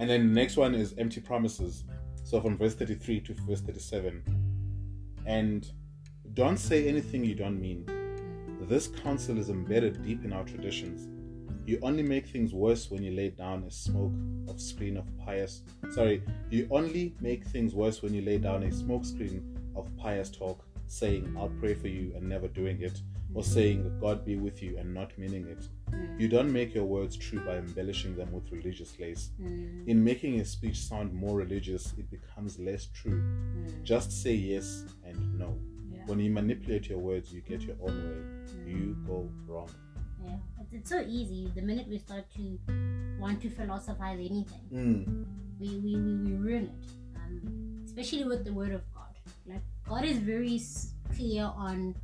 [0.00, 1.84] And then the next one is empty promises.
[2.24, 4.22] So from verse 33 to verse 37.
[5.26, 5.70] And
[6.34, 7.86] don't say anything you don't mean.
[8.68, 11.08] This counsel is embedded deep in our traditions.
[11.66, 14.12] You only make things worse when you lay down a smoke
[14.48, 15.62] of screen of pious.
[15.92, 20.30] Sorry, you only make things worse when you lay down a smoke screen of pious
[20.30, 23.00] talk, saying, I'll pray for you and never doing it,
[23.34, 25.68] or saying, God be with you and not meaning it.
[25.92, 26.20] Mm.
[26.20, 29.30] You don't make your words true by embellishing them with religious lace.
[29.40, 29.86] Mm.
[29.86, 33.20] In making a speech sound more religious, it becomes less true.
[33.20, 33.84] Mm.
[33.84, 35.56] Just say yes and no.
[36.06, 36.10] Yeah.
[36.10, 38.62] When you manipulate your words, you get your own way.
[38.64, 38.68] Mm.
[38.68, 39.68] You go wrong.
[40.24, 40.36] Yeah.
[40.60, 41.50] It's, it's so easy.
[41.54, 42.58] The minute we start to
[43.18, 45.24] want to philosophize anything, Mm.
[45.60, 46.90] we, we, we, we ruin it.
[47.16, 49.02] Um, especially with the word of God.
[49.46, 50.60] Like God is very
[51.14, 51.94] clear on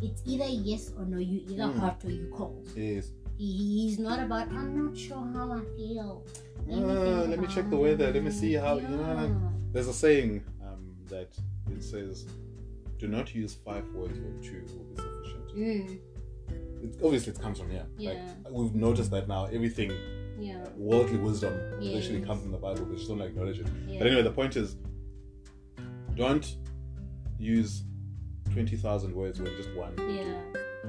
[0.00, 1.18] it's either yes or no.
[1.18, 1.78] You either Mm.
[1.78, 2.68] hot or you cold.
[2.76, 3.10] Yes.
[3.38, 6.24] He, he's not about I'm not sure how I feel.
[6.70, 8.10] Uh, let me check the weather.
[8.12, 9.52] Let me see how- you know.
[9.72, 11.28] There's a saying um, that
[11.70, 12.26] it says,
[12.98, 15.98] "Do not use five words or two will be sufficient." Mm,
[16.84, 17.86] It, obviously, it comes from here.
[17.98, 18.10] Yeah.
[18.44, 19.46] Like we've noticed that now.
[19.46, 19.90] Everything
[20.38, 20.64] yeah.
[20.76, 21.54] worldly wisdom
[21.96, 22.84] actually comes from the Bible.
[22.84, 23.66] We just don't acknowledge it.
[23.88, 23.98] Yeah.
[23.98, 24.76] But anyway, the point is,
[26.14, 26.56] don't
[27.38, 27.84] use
[28.52, 29.94] twenty thousand words when just one.
[29.98, 30.40] Yeah.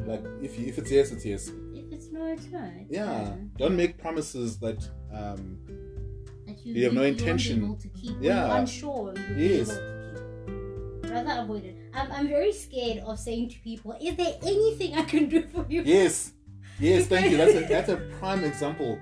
[0.06, 1.50] Like if you, if it's yes, it's yes.
[1.74, 2.64] If it's no, it's no.
[2.82, 3.06] It's Yeah.
[3.06, 3.50] no.
[3.58, 5.58] Don't make promises that um,
[6.46, 7.78] That you, You have no intention.
[7.78, 8.16] to keep.
[8.22, 8.58] Yeah.
[8.60, 9.14] Unsure.
[9.36, 9.70] Yes.
[11.10, 11.78] Rather avoid it.
[11.94, 15.66] I'm, I'm very scared of saying to people, "Is there anything I can do for
[15.70, 16.34] you?" yes,
[16.80, 17.08] yes.
[17.08, 17.38] Thank you.
[17.38, 19.00] That's a that's a prime example.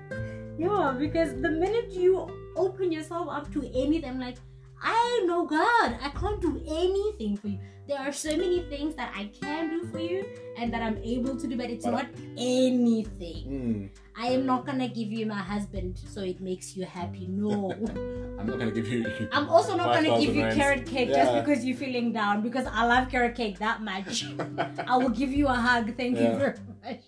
[0.58, 4.36] Yeah, because the minute you open yourself up to anything, I'm like,
[4.82, 7.58] I know God, I can't do anything for you.
[7.88, 10.24] There are so many things that I can do for you
[10.58, 13.44] and that I'm able to do, but it's But- not anything.
[13.46, 13.88] Mm.
[14.18, 17.26] I am not gonna give you my husband so it makes you happy.
[17.28, 17.70] No.
[18.38, 19.06] I'm not gonna give you.
[19.30, 20.56] I'm also not gonna give you rands.
[20.56, 24.24] carrot cake just because you're feeling down because I love carrot cake that much.
[24.88, 25.96] I will give you a hug.
[25.96, 27.02] Thank you very much.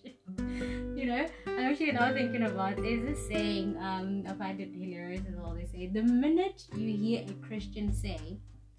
[0.99, 5.23] you know, I'm actually now thinking about there's this saying, um, I find it hilarious
[5.29, 5.55] as well.
[5.55, 8.39] They say, the minute you hear a Christian say,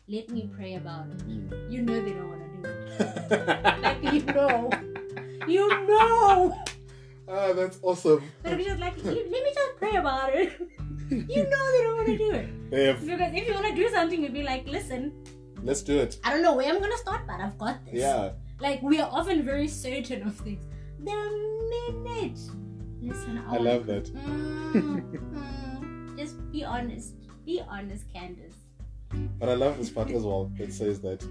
[0.10, 1.72] let me pray about it, Mm.
[1.72, 3.80] you know they don't want to do it.
[3.86, 4.70] Like, you know.
[5.48, 6.54] You know.
[7.28, 8.24] ah, that's awesome.
[8.44, 10.52] They're just like, let me just pray about it.
[11.10, 12.48] you know they don't want to do it.
[12.72, 15.14] They have- Because if you want to do something, you'd be like, listen,
[15.64, 16.20] let's do it.
[16.24, 17.96] I don't know where I'm going to start, but I've got this.
[17.96, 18.32] Yeah.
[18.60, 20.66] Like we are often very certain of things.
[21.00, 21.16] The
[21.72, 22.40] minute,
[23.02, 24.06] listen, I love that.
[24.14, 24.74] Mm,
[25.16, 27.14] mm, just be honest.
[27.46, 28.59] Be honest, Candace.
[29.40, 31.24] But I love this part as well It says that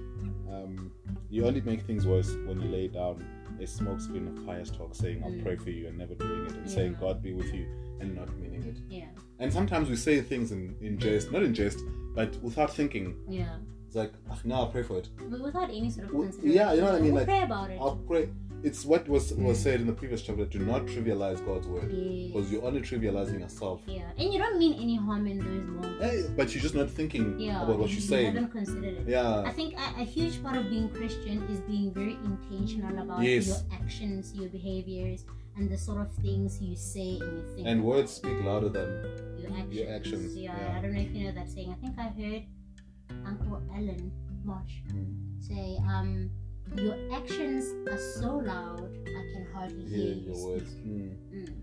[0.50, 0.90] um,
[1.30, 3.24] you only make things worse when you lay down
[3.60, 5.42] a smokescreen of pious talk saying, I'll Mm.
[5.42, 6.74] pray for you and never doing it, and Yeah.
[6.74, 7.66] saying, God be with you
[8.00, 8.76] and not meaning it.
[8.88, 9.06] Yeah,
[9.40, 11.78] And sometimes we say things in, in jest, not in jest,
[12.14, 13.14] but without thinking.
[13.28, 13.56] yeah.
[13.86, 15.08] It's like, ah, no, I'll pray for it.
[15.30, 16.50] But without any sort of consideration.
[16.56, 17.78] yeah, you know what I mean, We'll like, pray about it.
[17.80, 18.28] I'll pray.
[18.64, 19.62] It's what was, was Mm.
[19.62, 22.26] said in the previous chapter do not trivialize God's word Yeah.
[22.26, 23.80] because you're only trivializing yourself.
[23.86, 26.04] yeah, and you don't mean any harm in those moments.
[26.04, 28.26] Hey, but you're just not thinking Yeah, about what you, you're you saying.
[28.34, 29.08] haven't considered it.
[29.08, 33.22] yeah I think a, a huge part of being Christian is being very intentional about
[33.22, 33.46] Yes.
[33.46, 35.24] your actions, your behaviors,
[35.56, 37.66] and the sort of things you say and you think.
[37.68, 38.88] And words speak louder than
[39.40, 39.74] your actions.
[39.76, 40.76] Your actions, Yeah, yeah.
[40.76, 41.70] I don't know if you know that saying.
[41.70, 42.42] I think I heard
[43.24, 44.10] Uncle Alan
[44.44, 45.14] Marsh Mm.
[45.48, 46.30] say, um,
[46.76, 50.70] your actions are so loud I can hardly hear hear your words.
[50.74, 51.16] Mm.
[51.34, 51.54] Mm.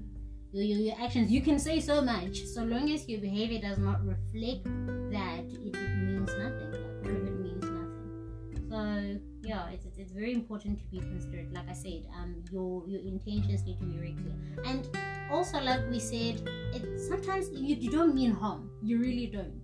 [0.51, 3.77] Your, your, your actions, you can say so much, so long as your behavior does
[3.77, 4.63] not reflect
[5.11, 6.71] that, it, it means nothing.
[6.71, 8.65] Like, it means nothing?
[8.69, 11.53] So yeah, it's, it's, it's very important to be considerate.
[11.53, 14.65] Like I said, um, your your intentions need to be very clear.
[14.65, 14.87] And
[15.29, 16.41] also, like we said,
[16.73, 18.71] it sometimes you, you don't mean harm.
[18.81, 19.61] You really don't.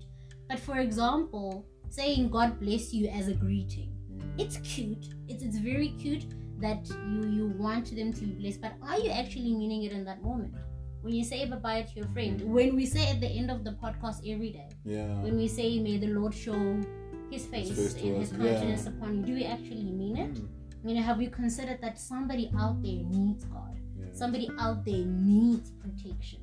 [0.47, 3.91] But for example, saying God bless you as a greeting,
[4.41, 5.05] it's cute.
[5.27, 6.25] It's it's very cute
[6.59, 8.61] that you you want them to be blessed.
[8.61, 10.55] But are you actually meaning it in that moment?
[11.01, 13.63] When you say bye bye to your friend, when we say at the end of
[13.63, 15.21] the podcast every day, Yeah.
[15.23, 16.57] when we say may the Lord show
[17.31, 18.91] his face, face and his countenance yeah.
[18.91, 20.33] upon you, do we actually mean it?
[20.33, 20.47] Mm.
[20.83, 23.79] You know, have you considered that somebody out there needs God?
[23.97, 24.05] Yeah.
[24.13, 26.39] Somebody out there needs protection.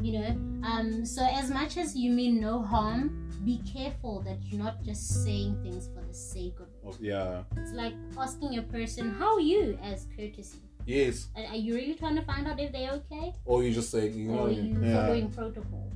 [0.00, 0.28] You know,
[0.66, 5.24] um, so as much as you mean no harm, be careful that you're not just
[5.24, 7.42] saying things for the sake of Oh, yeah.
[7.56, 10.58] It's like asking a person, "How are you?" as courtesy.
[10.86, 11.28] Yes.
[11.36, 14.08] Are are you really trying to find out if they're okay, Or you just say,
[14.08, 14.94] you know, or you yeah.
[15.06, 15.92] following protocol?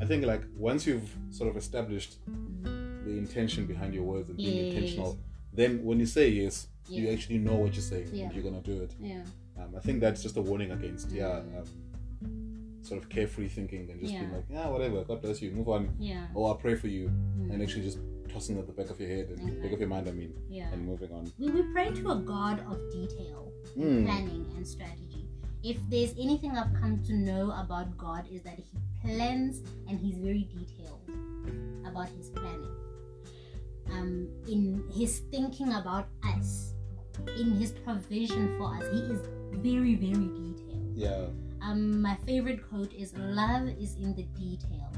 [0.00, 2.16] I think like once you've sort of established
[3.04, 4.74] the intention behind your words and being Yes.
[4.74, 5.18] intentional,
[5.52, 8.24] then when you say yes, you actually know what you're saying Yeah.
[8.24, 8.92] and you're gonna do it.
[9.00, 9.22] yeah,
[9.56, 11.58] Um, I think that's just a warning against yeah, Mm.
[11.60, 15.68] um, sort of carefree thinking and just being like, yeah, whatever, God bless you, move
[15.68, 17.52] on, yeah, or I'll pray for you, Mm.
[17.52, 17.98] and actually just
[18.34, 20.08] tossing at the back of your head and back of your mind.
[20.08, 20.68] I mean, yeah.
[20.72, 21.32] and moving on.
[21.38, 24.04] We, we pray to a God of detail, Mm.
[24.04, 25.26] planning, and strategy.
[25.62, 30.16] If there's anything I've come to know about God is that He plans and He's
[30.18, 31.08] very detailed
[31.86, 32.74] about His planning.
[33.90, 36.74] Um, in His thinking about us,
[37.38, 39.20] in His provision for us, He is
[39.52, 40.92] very, very detailed.
[40.94, 41.26] Yeah.
[41.62, 44.90] Um, my favorite quote is love is in the detail.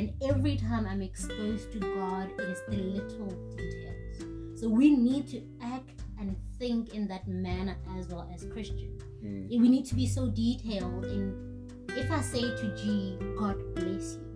[0.00, 4.58] And every time I'm exposed to God, it is the little details.
[4.58, 9.02] So we need to act and think in that manner as well as Christians.
[9.22, 9.50] Mm.
[9.60, 14.26] We need to be so detailed in if I say to G, God bless you.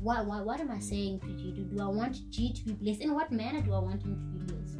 [0.00, 1.52] Why, why, what am I saying to G?
[1.52, 3.02] Do, do I want G to be blessed?
[3.02, 4.78] In what manner do I want him to be blessed?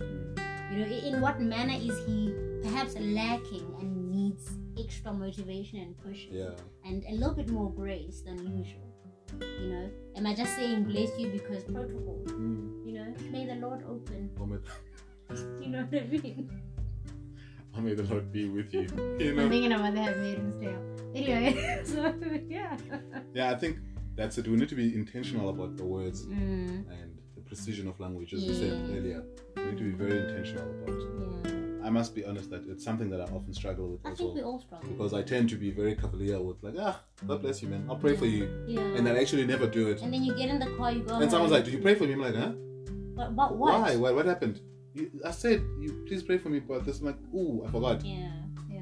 [0.72, 4.48] You know, in what manner is he perhaps lacking and needs
[4.82, 6.52] extra motivation and push Yeah.
[6.86, 8.88] and a little bit more grace than usual?
[9.40, 12.20] You know, am I just saying bless you because protocol?
[12.26, 12.86] Mm.
[12.86, 14.30] You know, may the Lord open.
[15.60, 16.50] You know what I mean?
[17.76, 18.86] or may the Lord be with you.
[19.20, 19.48] You I'm know?
[19.50, 20.82] thinking about the Handmaid's Tale.
[21.14, 22.14] Anyway, so
[22.48, 22.76] yeah.
[23.34, 23.78] Yeah, I think
[24.16, 24.48] that's it.
[24.48, 28.42] We need to be intentional about the words Mm, and the precision of language, as
[28.46, 29.22] we said earlier.
[29.56, 30.98] We need to be very intentional about.
[30.98, 31.27] yeah.
[31.88, 34.34] I must be honest that it's something that I often struggle with I as think
[34.34, 34.90] we all struggle.
[34.90, 37.86] Because I tend to be very cavalier with like, ah, God bless you, man.
[37.88, 38.82] I'll pray for you, Yeah.
[38.82, 40.02] and I actually never do it.
[40.02, 41.14] And then you get in the car, you go.
[41.18, 42.52] And someone's like, "Did you pray for me?" I'm like, "Huh?
[43.16, 43.72] But, but what?
[43.80, 43.96] Why?
[43.96, 44.60] What, what happened?"
[44.92, 48.04] You, I said, "You please pray for me," but this, I'm like, "Ooh, I forgot."
[48.04, 48.32] Yeah,
[48.70, 48.80] yeah.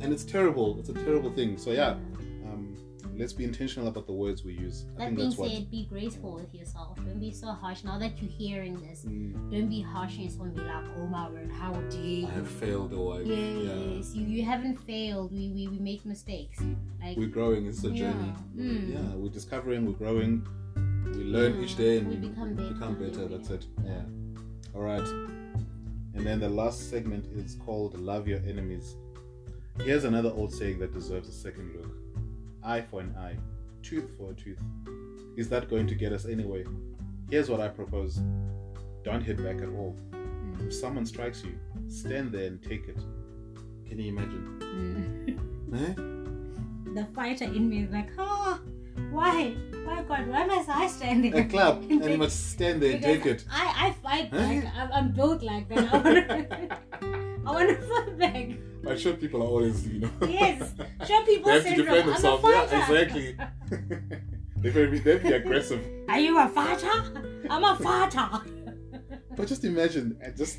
[0.00, 0.78] And it's terrible.
[0.78, 1.58] It's a terrible thing.
[1.58, 2.15] So yeah, um,
[3.18, 4.84] let's be intentional about the words we use.
[4.84, 5.50] I That think being that's what.
[5.50, 6.96] said, be graceful with yourself.
[6.96, 7.82] Don't be so harsh.
[7.84, 11.06] Now that you're hearing this, Mm, don't be harsh on yourself and be like, oh
[11.06, 12.26] my word, how dare you?
[12.26, 13.74] I have failed, or I, yeah.
[13.96, 15.32] Yes, you, you haven't failed.
[15.32, 16.60] We, we, we make mistakes.
[17.02, 17.66] Like, We're growing.
[17.66, 18.12] It's a Yeah.
[18.12, 18.32] journey.
[18.56, 18.92] Mm.
[18.94, 19.86] Yeah, we're discovering.
[19.86, 20.46] We're growing.
[21.06, 21.62] We learn Yeah.
[21.64, 22.72] each day, and We we become better.
[22.74, 23.22] become better.
[23.22, 23.28] Yeah.
[23.28, 23.66] That's it.
[23.84, 24.02] Yeah.
[24.74, 25.06] All right.
[26.14, 28.96] And then the last segment is called "Love Your Enemies."
[29.84, 31.90] Here's another old saying that deserves a second look:
[32.66, 33.36] "Eye for an eye,
[33.82, 34.60] tooth for a tooth."
[35.36, 36.64] Is that going to get us anyway?
[37.30, 38.20] Here's what I propose:
[39.04, 39.94] Don't hit back at all.
[40.12, 40.66] Mm.
[40.66, 41.54] If someone strikes you,
[41.88, 42.98] stand there and take it.
[43.88, 44.44] Can you imagine?
[45.70, 45.80] Mm.
[45.82, 45.94] Eh?
[46.96, 48.58] the fighter in me is like, oh,
[49.10, 49.54] why?
[49.84, 51.42] Why, God, why must I stand there?
[51.42, 53.44] A clap, and you must stand there and take it.
[53.52, 54.38] I, I fight Huh?
[54.38, 56.80] like I'm, I'm built like that.
[57.46, 58.48] I I wanna fight back.
[58.88, 60.10] I'm sure people are always, you know.
[60.28, 60.72] Yes.
[61.08, 61.76] Show people they have to syndrome.
[61.76, 62.44] defend I'm a themselves.
[62.44, 63.36] Yeah, exactly.
[64.58, 65.84] they better be, they be aggressive.
[66.08, 66.90] Are you a fighter?
[67.50, 68.28] I'm a fighter.
[69.36, 70.58] But just imagine, just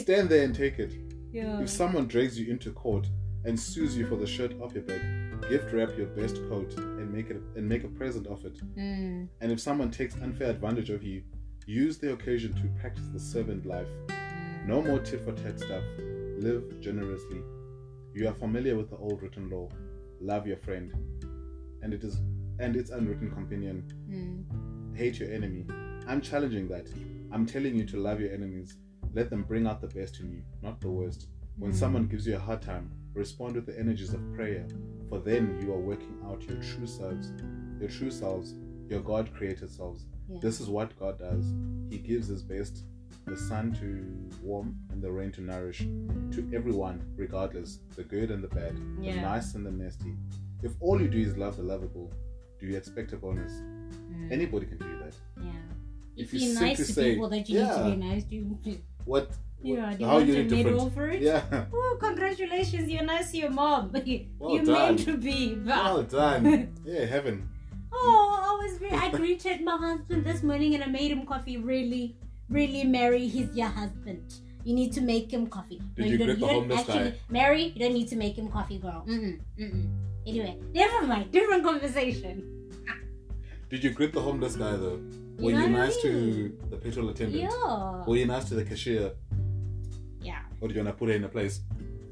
[0.00, 0.92] stand there and take it.
[1.32, 1.60] yeah.
[1.60, 3.08] If someone drags you into court
[3.44, 5.00] and sues you for the shirt off your back,
[5.48, 8.60] gift wrap your best coat and make it and make a present of it.
[8.76, 11.22] Mm, And if someone takes unfair advantage of you,
[11.66, 13.88] use the occasion to practice the servant life.
[14.66, 15.82] No more tit for tat stuff.
[16.40, 17.42] Live generously.
[18.14, 19.68] You are familiar with the old written law.
[20.22, 20.90] Love your friend.
[21.82, 22.18] And it is
[22.58, 23.84] and its unwritten companion.
[24.08, 25.66] mm, Hate your enemy.
[26.08, 26.88] I'm challenging that.
[27.30, 28.78] I'm telling you to love your enemies.
[29.12, 31.28] Let them bring out the best in you, not the worst.
[31.58, 31.74] When mm.
[31.74, 34.66] someone gives you a hard time, respond with the energies of prayer,
[35.10, 37.34] for then you are working out your true selves,
[37.78, 38.54] your true selves,
[38.88, 40.06] your God created selves.
[40.26, 40.38] Yeah.
[40.40, 41.52] This is what God does.
[41.90, 42.84] He gives His best,
[43.26, 45.78] the sun to warm and the rain to nourish,
[46.32, 50.14] to everyone, regardless, the good and the bad, the nice and the nasty.
[50.62, 52.12] If all you do is love the lovable,
[52.58, 53.52] do you expect a bonus?
[53.52, 55.14] Mm, Anybody can do that.
[55.42, 55.50] yeah.
[56.16, 58.24] if If, you you're simply nice to say, people that you need to be nice
[58.24, 59.30] to, What?
[59.62, 60.66] yeah, what do you how want you a different?
[60.66, 61.22] medal for it?
[61.22, 61.42] Yeah.
[61.72, 62.88] Oh, congratulations!
[62.90, 63.90] You're nice to your mom.
[64.38, 64.66] Well you're done.
[64.66, 65.54] meant to be.
[65.64, 66.72] Well done.
[66.84, 67.48] Yeah, heaven.
[67.92, 68.92] Oh, I was very.
[68.92, 71.56] I greeted my husband this morning and I made him coffee.
[71.56, 72.16] Really,
[72.50, 74.34] really, Mary, he's your husband.
[74.64, 75.80] You need to make him coffee.
[75.96, 77.14] Did No, you don't- greet the don't actually, guy?
[77.30, 79.04] Mary, you don't need to make him coffee, girl.
[79.08, 79.86] Mm-mm, mm-mm.
[80.26, 81.30] Anyway, never mind.
[81.32, 82.42] Different conversation.
[83.70, 85.00] Did you greet the homeless guy though?
[85.38, 86.12] You Were know you what I nice mean?
[86.12, 87.42] to the petrol attendant?
[87.42, 88.04] Yeah.
[88.06, 89.12] Were you nice to the cashier?
[90.20, 90.40] Yeah.
[90.60, 91.60] Or did you want to put her in a place?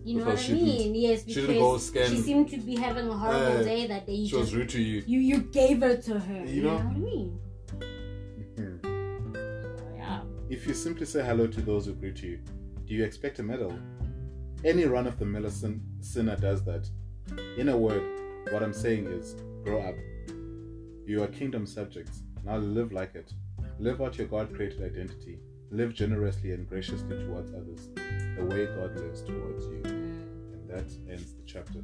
[0.04, 0.94] You know what I mean?
[0.94, 3.86] Yes, she didn't go because scan- she seemed to be having a horrible Uh, day
[3.88, 4.14] that day.
[4.14, 5.02] You She was rude to you.
[5.06, 6.44] you you gave her to her.
[6.46, 6.78] You You, know?
[6.78, 6.84] know?
[6.84, 7.38] what I mean?
[10.50, 12.38] If you simply say hello to those who greet you,
[12.86, 13.78] do you expect a medal?
[14.64, 16.88] Any run of the mill sin- sinner does that.
[17.58, 18.02] In a word,
[18.50, 19.94] what I'm saying is grow up.
[21.06, 22.22] You are kingdom subjects.
[22.44, 23.32] Now live like it.
[23.78, 25.38] Live out your God created identity.
[25.70, 27.90] Live generously and graciously towards others,
[28.36, 29.82] the way God lives towards you.
[29.84, 31.80] And that ends the chapter.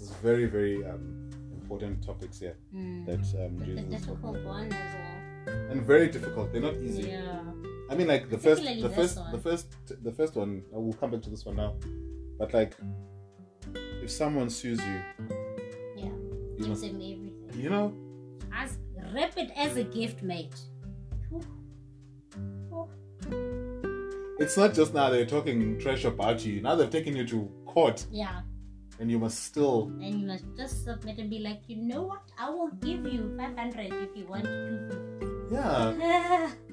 [0.00, 3.06] is very, very um, important topics here Mm.
[3.06, 5.54] that um, Jesus is talking difficult one as well.
[5.70, 6.52] And very difficult.
[6.52, 7.02] They're not easy.
[7.10, 7.40] Yeah.
[7.92, 9.32] I mean, like the first, the first, one.
[9.32, 9.66] the first,
[10.02, 10.62] the first one.
[10.74, 11.74] I will come back to this one now.
[12.38, 12.74] But like,
[14.02, 15.00] if someone sues you,
[15.96, 16.04] Yeah.
[16.58, 17.32] you must, everything.
[17.54, 17.92] you know,
[18.52, 18.78] As
[19.14, 20.54] rep it as a gift, mate.
[24.38, 26.62] it's not just now they're talking trash about you.
[26.62, 28.40] Now they've taken you to court, Yeah.
[29.00, 29.92] and you must still.
[30.00, 32.22] And you must just submit and be like, you know what?
[32.38, 35.48] I will give you 500 if you want to.
[35.52, 36.50] Yeah,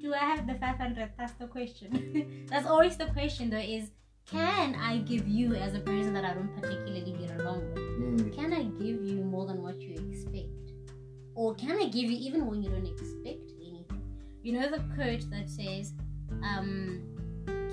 [0.00, 1.10] Do I have the 500?
[1.18, 2.46] That's the question.
[2.50, 3.90] That's always the question, though, is
[4.26, 7.78] can I give you as a person that I don't particularly get along with?
[7.78, 10.48] Mm, Can I give you more than what you expect?
[11.34, 14.02] Or can I give you even when you don't expect anything?
[14.42, 15.94] You know the quote that says,
[16.42, 17.02] um,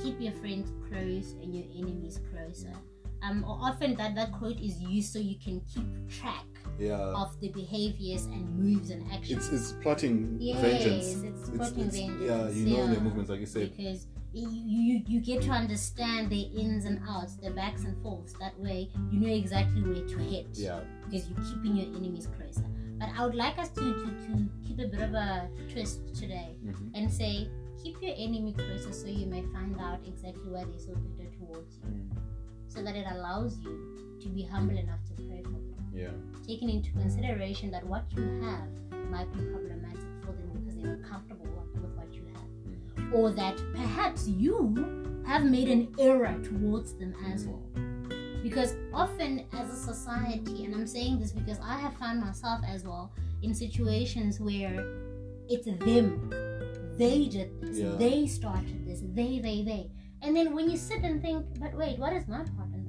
[0.01, 2.73] keep your friends close and your enemies closer.
[3.21, 6.45] Um, or often that, that quote is used so you can keep track
[6.79, 6.95] yeah.
[6.95, 9.47] of the behaviors and moves and actions.
[9.47, 11.23] It's it's plotting yes, vengeance.
[11.23, 12.21] it's plotting it's vengeance.
[12.21, 13.75] yeah, you know their movements, like you said.
[13.75, 18.33] Because you, you you get to understand their ins and outs, their backs and forths.
[18.39, 20.81] That way, you know exactly where to hit Yeah.
[21.05, 22.65] because you're keeping your enemies closer.
[22.99, 26.57] But I would like us to to, to keep a bit of a twist today
[26.63, 27.49] hmm and say
[27.81, 31.77] keep your enemy closer so you may find out exactly why they're so bitter towards
[31.83, 32.09] you,
[32.67, 35.64] so that it allows you to be humble enough to pray for them
[35.95, 36.09] Yeah.
[36.45, 38.67] taking into consideration that what you have
[39.09, 43.13] might be problematic for them because they're not comfortable with what you have, mm.
[43.13, 47.51] or that perhaps you have made an error towards them as mm.
[47.51, 47.63] well.
[48.43, 52.83] Because often, as a society, and I'm saying this because I have found myself as
[52.83, 54.85] well in situations where
[55.49, 56.29] it's them,
[56.97, 57.95] they did this, Yeah.
[57.97, 59.89] they started this, they, they, they.
[60.21, 62.84] And then when you sit and think, but wait, what is my part in?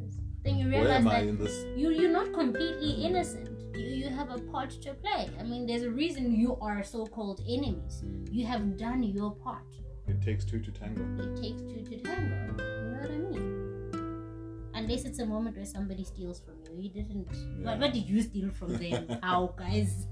[0.46, 1.54] Then you Where realize am that I in this?
[1.76, 3.48] you you're not completely innocent.
[3.74, 5.28] You you have a part to play.
[5.40, 8.02] I mean, there's a reason you are so-called enemies.
[8.30, 9.66] You have done your part.
[10.06, 11.02] It takes two to tango.
[11.24, 12.62] It takes two to tango.
[12.62, 14.70] You know what I mean?
[14.74, 16.82] Unless it's a moment where somebody steals from you.
[16.84, 17.26] You didn't.
[17.32, 17.66] Yeah.
[17.66, 19.18] What, what did you steal from them?
[19.22, 20.06] How, guys?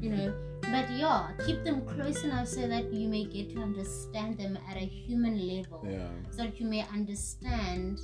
[0.00, 0.34] You know.
[0.62, 4.76] But yeah, keep them close enough so that you may get to understand them at
[4.76, 6.08] a human level Yeah.
[6.30, 8.00] so that you may understand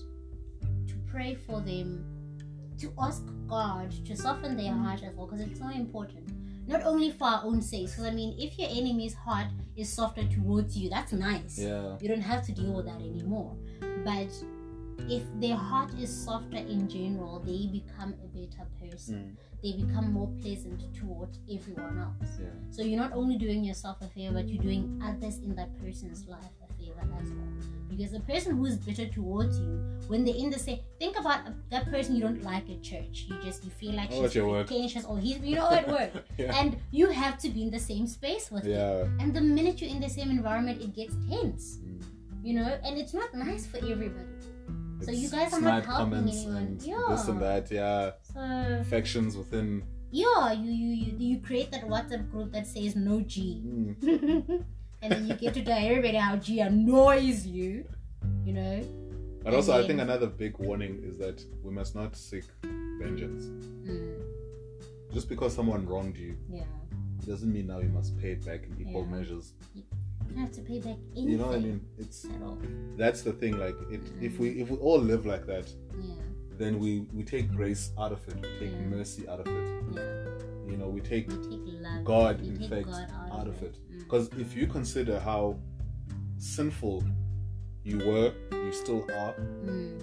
[1.10, 2.04] pray for them,
[2.78, 6.30] to ask God to soften their heart as well, because it's so important.
[6.66, 10.24] Not only for our own sakes, because I mean, if your enemy's heart is softer
[10.24, 11.58] towards you, that's nice.
[11.58, 11.96] Yeah.
[12.00, 13.56] You don't have to deal with that anymore.
[14.04, 14.32] But
[15.08, 19.36] if their heart is softer in general, they become a better person.
[19.36, 19.62] Mm.
[19.62, 22.38] They become more pleasant towards everyone else.
[22.40, 22.46] Yeah.
[22.70, 26.26] So you're not only doing yourself a favor, but you're doing others in that person's
[26.26, 27.79] life a favor as well.
[27.90, 29.72] Because the person who is bitter towards you,
[30.06, 33.26] when they're in the same, think about that person you don't like at church.
[33.28, 34.66] You just you feel like Oh, she's at your work.
[34.68, 36.56] pretentious or he's you know at work, Yeah.
[36.60, 38.72] and you have to be in the same space with them.
[38.72, 39.22] Yeah.
[39.24, 41.78] And the minute you're in the same environment, it gets tense.
[41.84, 42.02] Mm.
[42.42, 44.24] You know, and it's not nice for everybody.
[45.02, 46.78] So you guys are not helping anyone.
[46.82, 47.06] Yeah.
[47.10, 47.70] this and that.
[47.70, 48.12] Yeah.
[48.32, 49.82] So Factions within.
[50.10, 53.62] yeah, you you you, you create that WhatsApp group that says no G.
[53.66, 54.64] Mm.
[55.02, 57.84] and then you get to tell everybody how G annoys you,
[58.44, 58.82] you know.
[59.42, 62.44] But also, I think another big warning is that we must not seek
[63.00, 63.44] vengeance.
[63.88, 64.20] Mm,
[65.14, 66.64] Just because someone wronged you yeah,
[67.26, 69.16] doesn't mean now you must pay it back in equal Yeah.
[69.16, 69.54] measures.
[69.74, 69.82] you
[70.28, 71.80] don't have to pay back anything You know what I mean?
[71.98, 72.26] It's
[72.96, 73.58] that's the thing.
[73.58, 74.38] Like, it, if Mm.
[74.38, 75.66] we if we all live like that,
[76.00, 76.14] Yeah,
[76.58, 78.34] then we we take grace out of it.
[78.36, 78.86] We take Yeah.
[78.96, 79.82] mercy out of it.
[79.96, 80.19] yeah.
[80.70, 81.38] You know, we take take
[81.86, 82.04] love.
[82.04, 83.76] God, you in fact, God out, out of it.
[83.90, 85.56] Mm, Because if you consider how
[86.38, 87.02] sinful
[87.84, 90.00] you were, you still are, mm.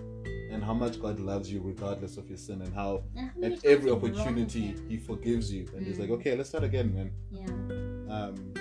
[0.52, 3.04] and how much God loves you regardless of your sin, and how
[3.44, 4.76] at every opportunity?
[4.90, 6.02] He forgives you, and He's Mm.
[6.02, 7.12] like, okay, let's start again, man.
[7.32, 7.46] Yeah,
[8.16, 8.54] Um,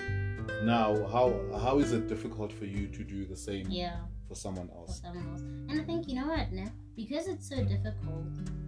[0.64, 1.26] now, how
[1.64, 3.98] how is it difficult for you to do the same yeah.
[4.28, 5.00] for someone else.
[5.00, 5.40] for someone else.
[5.68, 6.70] And I think you know what, Nef?
[6.96, 8.24] Because it's so difficult,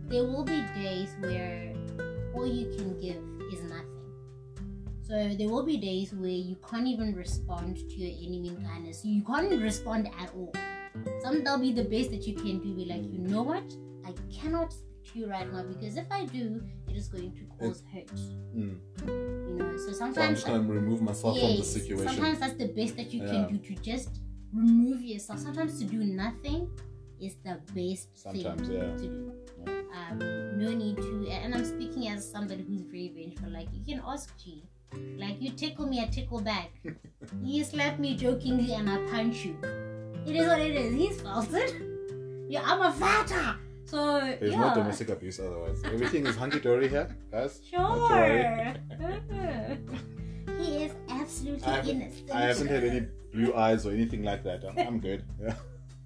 [0.08, 1.72] there will be days where
[2.38, 3.22] all you can give
[3.52, 3.94] is nothing.
[5.02, 9.04] So there will be days where you can't even respond to your enemy in kindness.
[9.04, 10.52] You can't respond at all.
[11.22, 12.74] Some that'll be the best that you can do.
[12.74, 13.64] Be like, you know what?
[14.04, 17.44] I cannot speak to you right now because if I do, it is going to
[17.58, 18.12] cause hurt.
[18.54, 18.78] Mm.
[19.06, 19.76] You know.
[19.78, 22.08] So So I'm sometimes just gonna remove myself from the Yes, situation.
[22.08, 23.30] Sometimes that's the best that you Yeah.
[23.32, 24.20] can do to just
[24.52, 25.40] remove yourself.
[25.40, 26.68] Sometimes to do nothing
[27.20, 28.96] is the best Sometimes, thing yeah.
[28.96, 29.77] to do.
[30.10, 30.18] Um,
[30.58, 33.50] no need to, and I'm speaking as somebody who's very vengeful.
[33.50, 34.64] Like you can ask G,
[35.16, 36.70] like you tickle me, I tickle back.
[37.42, 39.56] you slap me jokingly, and I punch you.
[40.26, 40.94] It is what it is.
[40.94, 41.48] He's felt.
[42.48, 43.56] Yeah, I'm a fighter.
[43.84, 44.60] So There's yeah.
[44.60, 45.82] no domestic abuse otherwise.
[45.84, 47.60] Everything is hunky dory here, guys.
[47.72, 48.74] Not to worry.
[48.98, 50.58] Sure.
[50.58, 52.30] he is absolutely I innocent.
[52.30, 54.62] I haven't had any blue eyes or anything like that.
[54.64, 55.24] I'm, I'm good.
[55.40, 55.54] Yeah.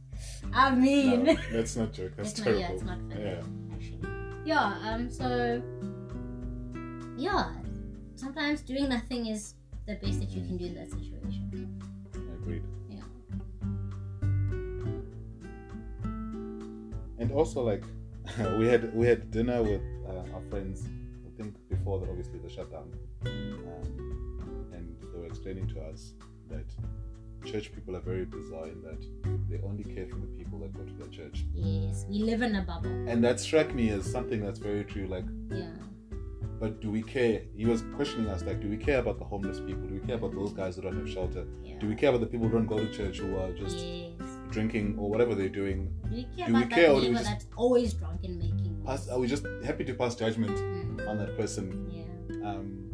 [0.54, 2.12] I mean, No, let's not joke.
[2.16, 2.60] That's it's not, terrible.
[2.60, 3.40] yeah, it's not Yeah.
[4.44, 5.62] Yeah, um, so,
[7.16, 7.52] yeah,
[8.16, 9.54] sometimes doing nothing is
[9.86, 11.80] the best that you can do in that situation.
[12.42, 12.64] Agreed.
[12.88, 13.02] Yeah.
[17.18, 17.84] And also, like,
[18.58, 20.88] we had we had dinner with uh, our friends.
[21.26, 22.92] I think before the, obviously the shutdown,
[23.26, 26.14] um, and they were explaining to us
[26.48, 26.66] that
[27.44, 29.04] church people are very bizarre in that
[29.48, 32.54] they only care for the people that go to their church, Yes, we live in
[32.56, 32.90] a bubble.
[33.08, 35.06] and that struck me as something that's very true.
[35.06, 35.70] Like, Yeah.
[36.60, 37.42] but do we care?
[37.56, 39.86] He was questioning us, like, do we care about the homeless people?
[39.88, 41.44] Do we care about those guys who don't have shelter?
[41.64, 41.78] Yeah.
[41.80, 44.12] Do we care about the people who don't go to church who are just Yes.
[44.50, 45.92] drinking or whatever they're doing?
[46.08, 48.38] Do we care Do we about care or do we just- that's always drunk and
[48.38, 52.48] making Pass, are we just happy to pass judgment Mm, on that person Yeah.
[52.50, 52.88] um,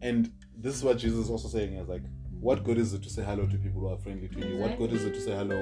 [0.00, 2.02] and this is what Jesus is also saying is like
[2.42, 4.58] What good is it to say hello to people who are friendly to you?
[4.58, 5.60] What good is it to say hello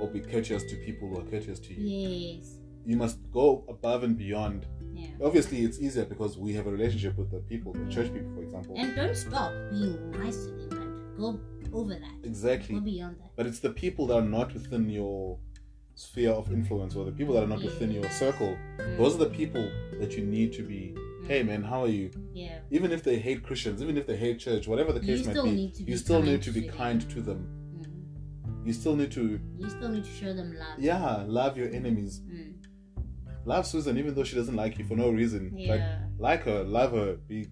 [0.00, 2.38] or be courteous to people who are courteous to you?
[2.38, 2.56] Yes.
[2.86, 4.64] You must go above and beyond.
[4.94, 5.08] Yeah.
[5.22, 8.42] Obviously, it's easier because we have a relationship with the people, the church people, for
[8.42, 8.74] example.
[8.78, 11.40] And don't stop being nice to them, but go
[11.74, 12.14] over that.
[12.22, 12.76] Exactly.
[12.76, 13.32] Go beyond that.
[13.36, 15.38] But it's the people that are not within your
[15.94, 18.56] sphere of influence or the people that are not within your circle.
[18.78, 18.96] Mm.
[18.96, 19.70] Those are the people
[20.00, 20.96] that you need to be.
[21.26, 22.10] Hey man, how are you?
[22.34, 22.58] Yeah.
[22.70, 25.72] Even if they hate Christians, even if they hate church, whatever the case might be,
[25.78, 26.76] you still need to be to them.
[26.76, 27.46] kind to them.
[27.78, 28.66] Mm.
[28.66, 30.78] You still need to, You still need to show them love.
[30.78, 32.20] yeah, love your enemies.
[32.30, 32.54] Mm.
[33.46, 35.50] Love Susan, even though she doesn't like you for no reason.
[35.52, 35.98] Like, Yeah.
[36.18, 37.48] like her, love her, be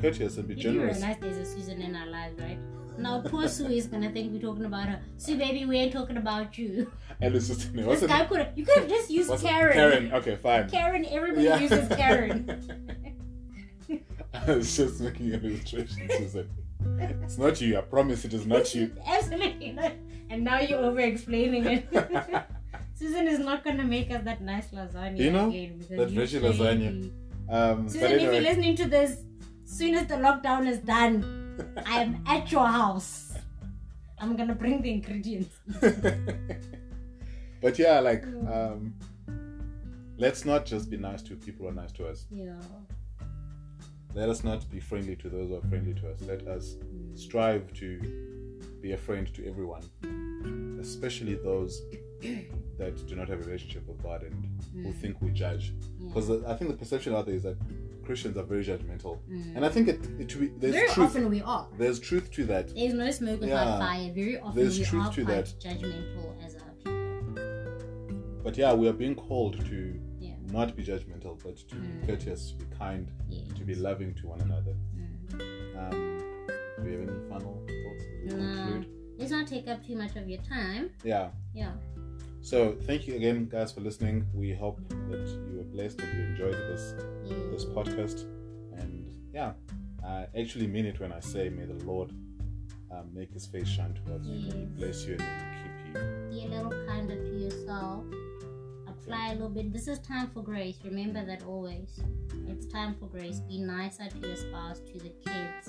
[0.00, 0.98] courteous and be You generous.
[0.98, 2.58] realize there's a Susan in our lives, right?
[2.98, 5.00] Now poor Sue is gonna think we're talking about her.
[5.16, 6.90] Sue, baby, we ain't talking about you.
[7.22, 9.46] And it's just, This guy could you could have just used what's it?
[9.48, 9.72] Karen.
[9.74, 10.12] Karen.
[10.12, 10.68] Okay, fine.
[10.68, 11.58] Karen, everybody Yeah.
[11.60, 13.06] uses Karen.
[14.34, 16.50] I was just making an illustration, Susan.
[16.98, 17.78] It's not you.
[17.78, 18.92] I promise it is not you.
[19.06, 19.92] Absolutely not.
[20.30, 21.88] And now you're over explaining it.
[22.94, 27.10] Susan is not gonna make us that nice lasagna You know, that veggie lasagna.
[27.48, 29.24] Um, Susan, but if you're listening to this,
[29.64, 33.32] soon as the lockdown is done, I am at your house.
[34.18, 35.56] I'm gonna bring the ingredients.
[37.62, 38.94] but yeah, like, um,
[40.18, 42.26] let's not just be nice to people who are nice to us.
[42.30, 42.60] Yeah.
[44.14, 46.20] Let us not be friendly to those who are friendly to us.
[46.22, 46.76] Let us
[47.14, 48.00] strive to
[48.80, 49.82] be a friend to everyone,
[50.80, 51.82] especially those
[52.78, 55.72] that do not have a relationship with God and who think we judge.
[55.98, 56.08] Yeah.
[56.08, 57.56] Because I think the perception out there is that
[58.04, 59.56] Christians are very judgmental, Mm.
[59.56, 61.06] and I think it, it be, there's Very truth.
[61.10, 61.68] often we are.
[61.78, 62.74] There's truth to that.
[62.74, 63.78] There's no smoke without Yeah.
[63.78, 64.12] fire.
[64.12, 65.54] Very often There's we truth are to quite that.
[65.60, 68.42] judgmental as a people.
[68.42, 70.00] But yeah, we are being called to Yeah.
[70.52, 72.00] Not be judgmental, but to Mm.
[72.00, 73.44] be courteous, to be kind, Yeah.
[73.54, 74.74] to be loving to one another.
[74.96, 75.76] Mm.
[75.76, 76.18] Um,
[76.82, 78.54] do you have any final thoughts as we No.
[78.54, 78.86] conclude?
[79.18, 80.90] Let's not take up too much of your time.
[81.04, 81.30] Yeah.
[81.54, 81.72] Yeah.
[82.42, 84.26] So thank you again, guys, for listening.
[84.34, 86.94] We hope that you were blessed and you enjoyed this
[87.52, 88.24] this podcast.
[88.78, 89.52] And yeah,
[90.02, 92.12] I actually mean it when I say, may the Lord
[92.90, 94.54] um, make His face shine towards you, Yes.
[94.76, 96.00] bless you, and keep you.
[96.30, 98.04] Be a little kinder to yourself.
[99.10, 99.72] Apply a little bit.
[99.72, 100.78] This is time for grace.
[100.84, 101.98] Remember that always.
[102.46, 103.40] It's time for grace.
[103.40, 105.66] Be nicer to your spouse, to the kids,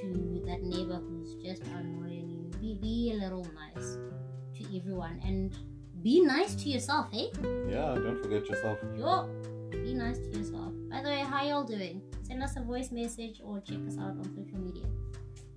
[0.00, 2.58] to that neighbor who's just annoying you.
[2.58, 3.96] Be, be a little nice
[4.56, 5.20] to everyone.
[5.24, 5.56] And
[6.02, 7.28] be nice to yourself, eh?
[7.68, 8.80] Yeah, don't forget yourself.
[8.96, 9.28] Sure.
[9.70, 10.72] Be nice to yourself.
[10.90, 12.02] By the way, how y'all doing?
[12.22, 14.86] Send us a voice message or check us out on social media.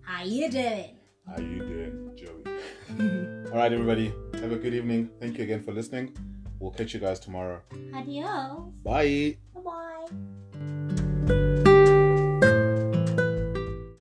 [0.01, 0.97] How you doing?
[1.25, 3.49] How you doing, Joey?
[3.51, 4.13] All right, everybody.
[4.35, 5.09] Have a good evening.
[5.19, 6.15] Thank you again for listening.
[6.59, 7.61] We'll catch you guys tomorrow.
[7.93, 8.71] Adios.
[8.83, 9.37] Bye.
[9.53, 10.07] Bye bye.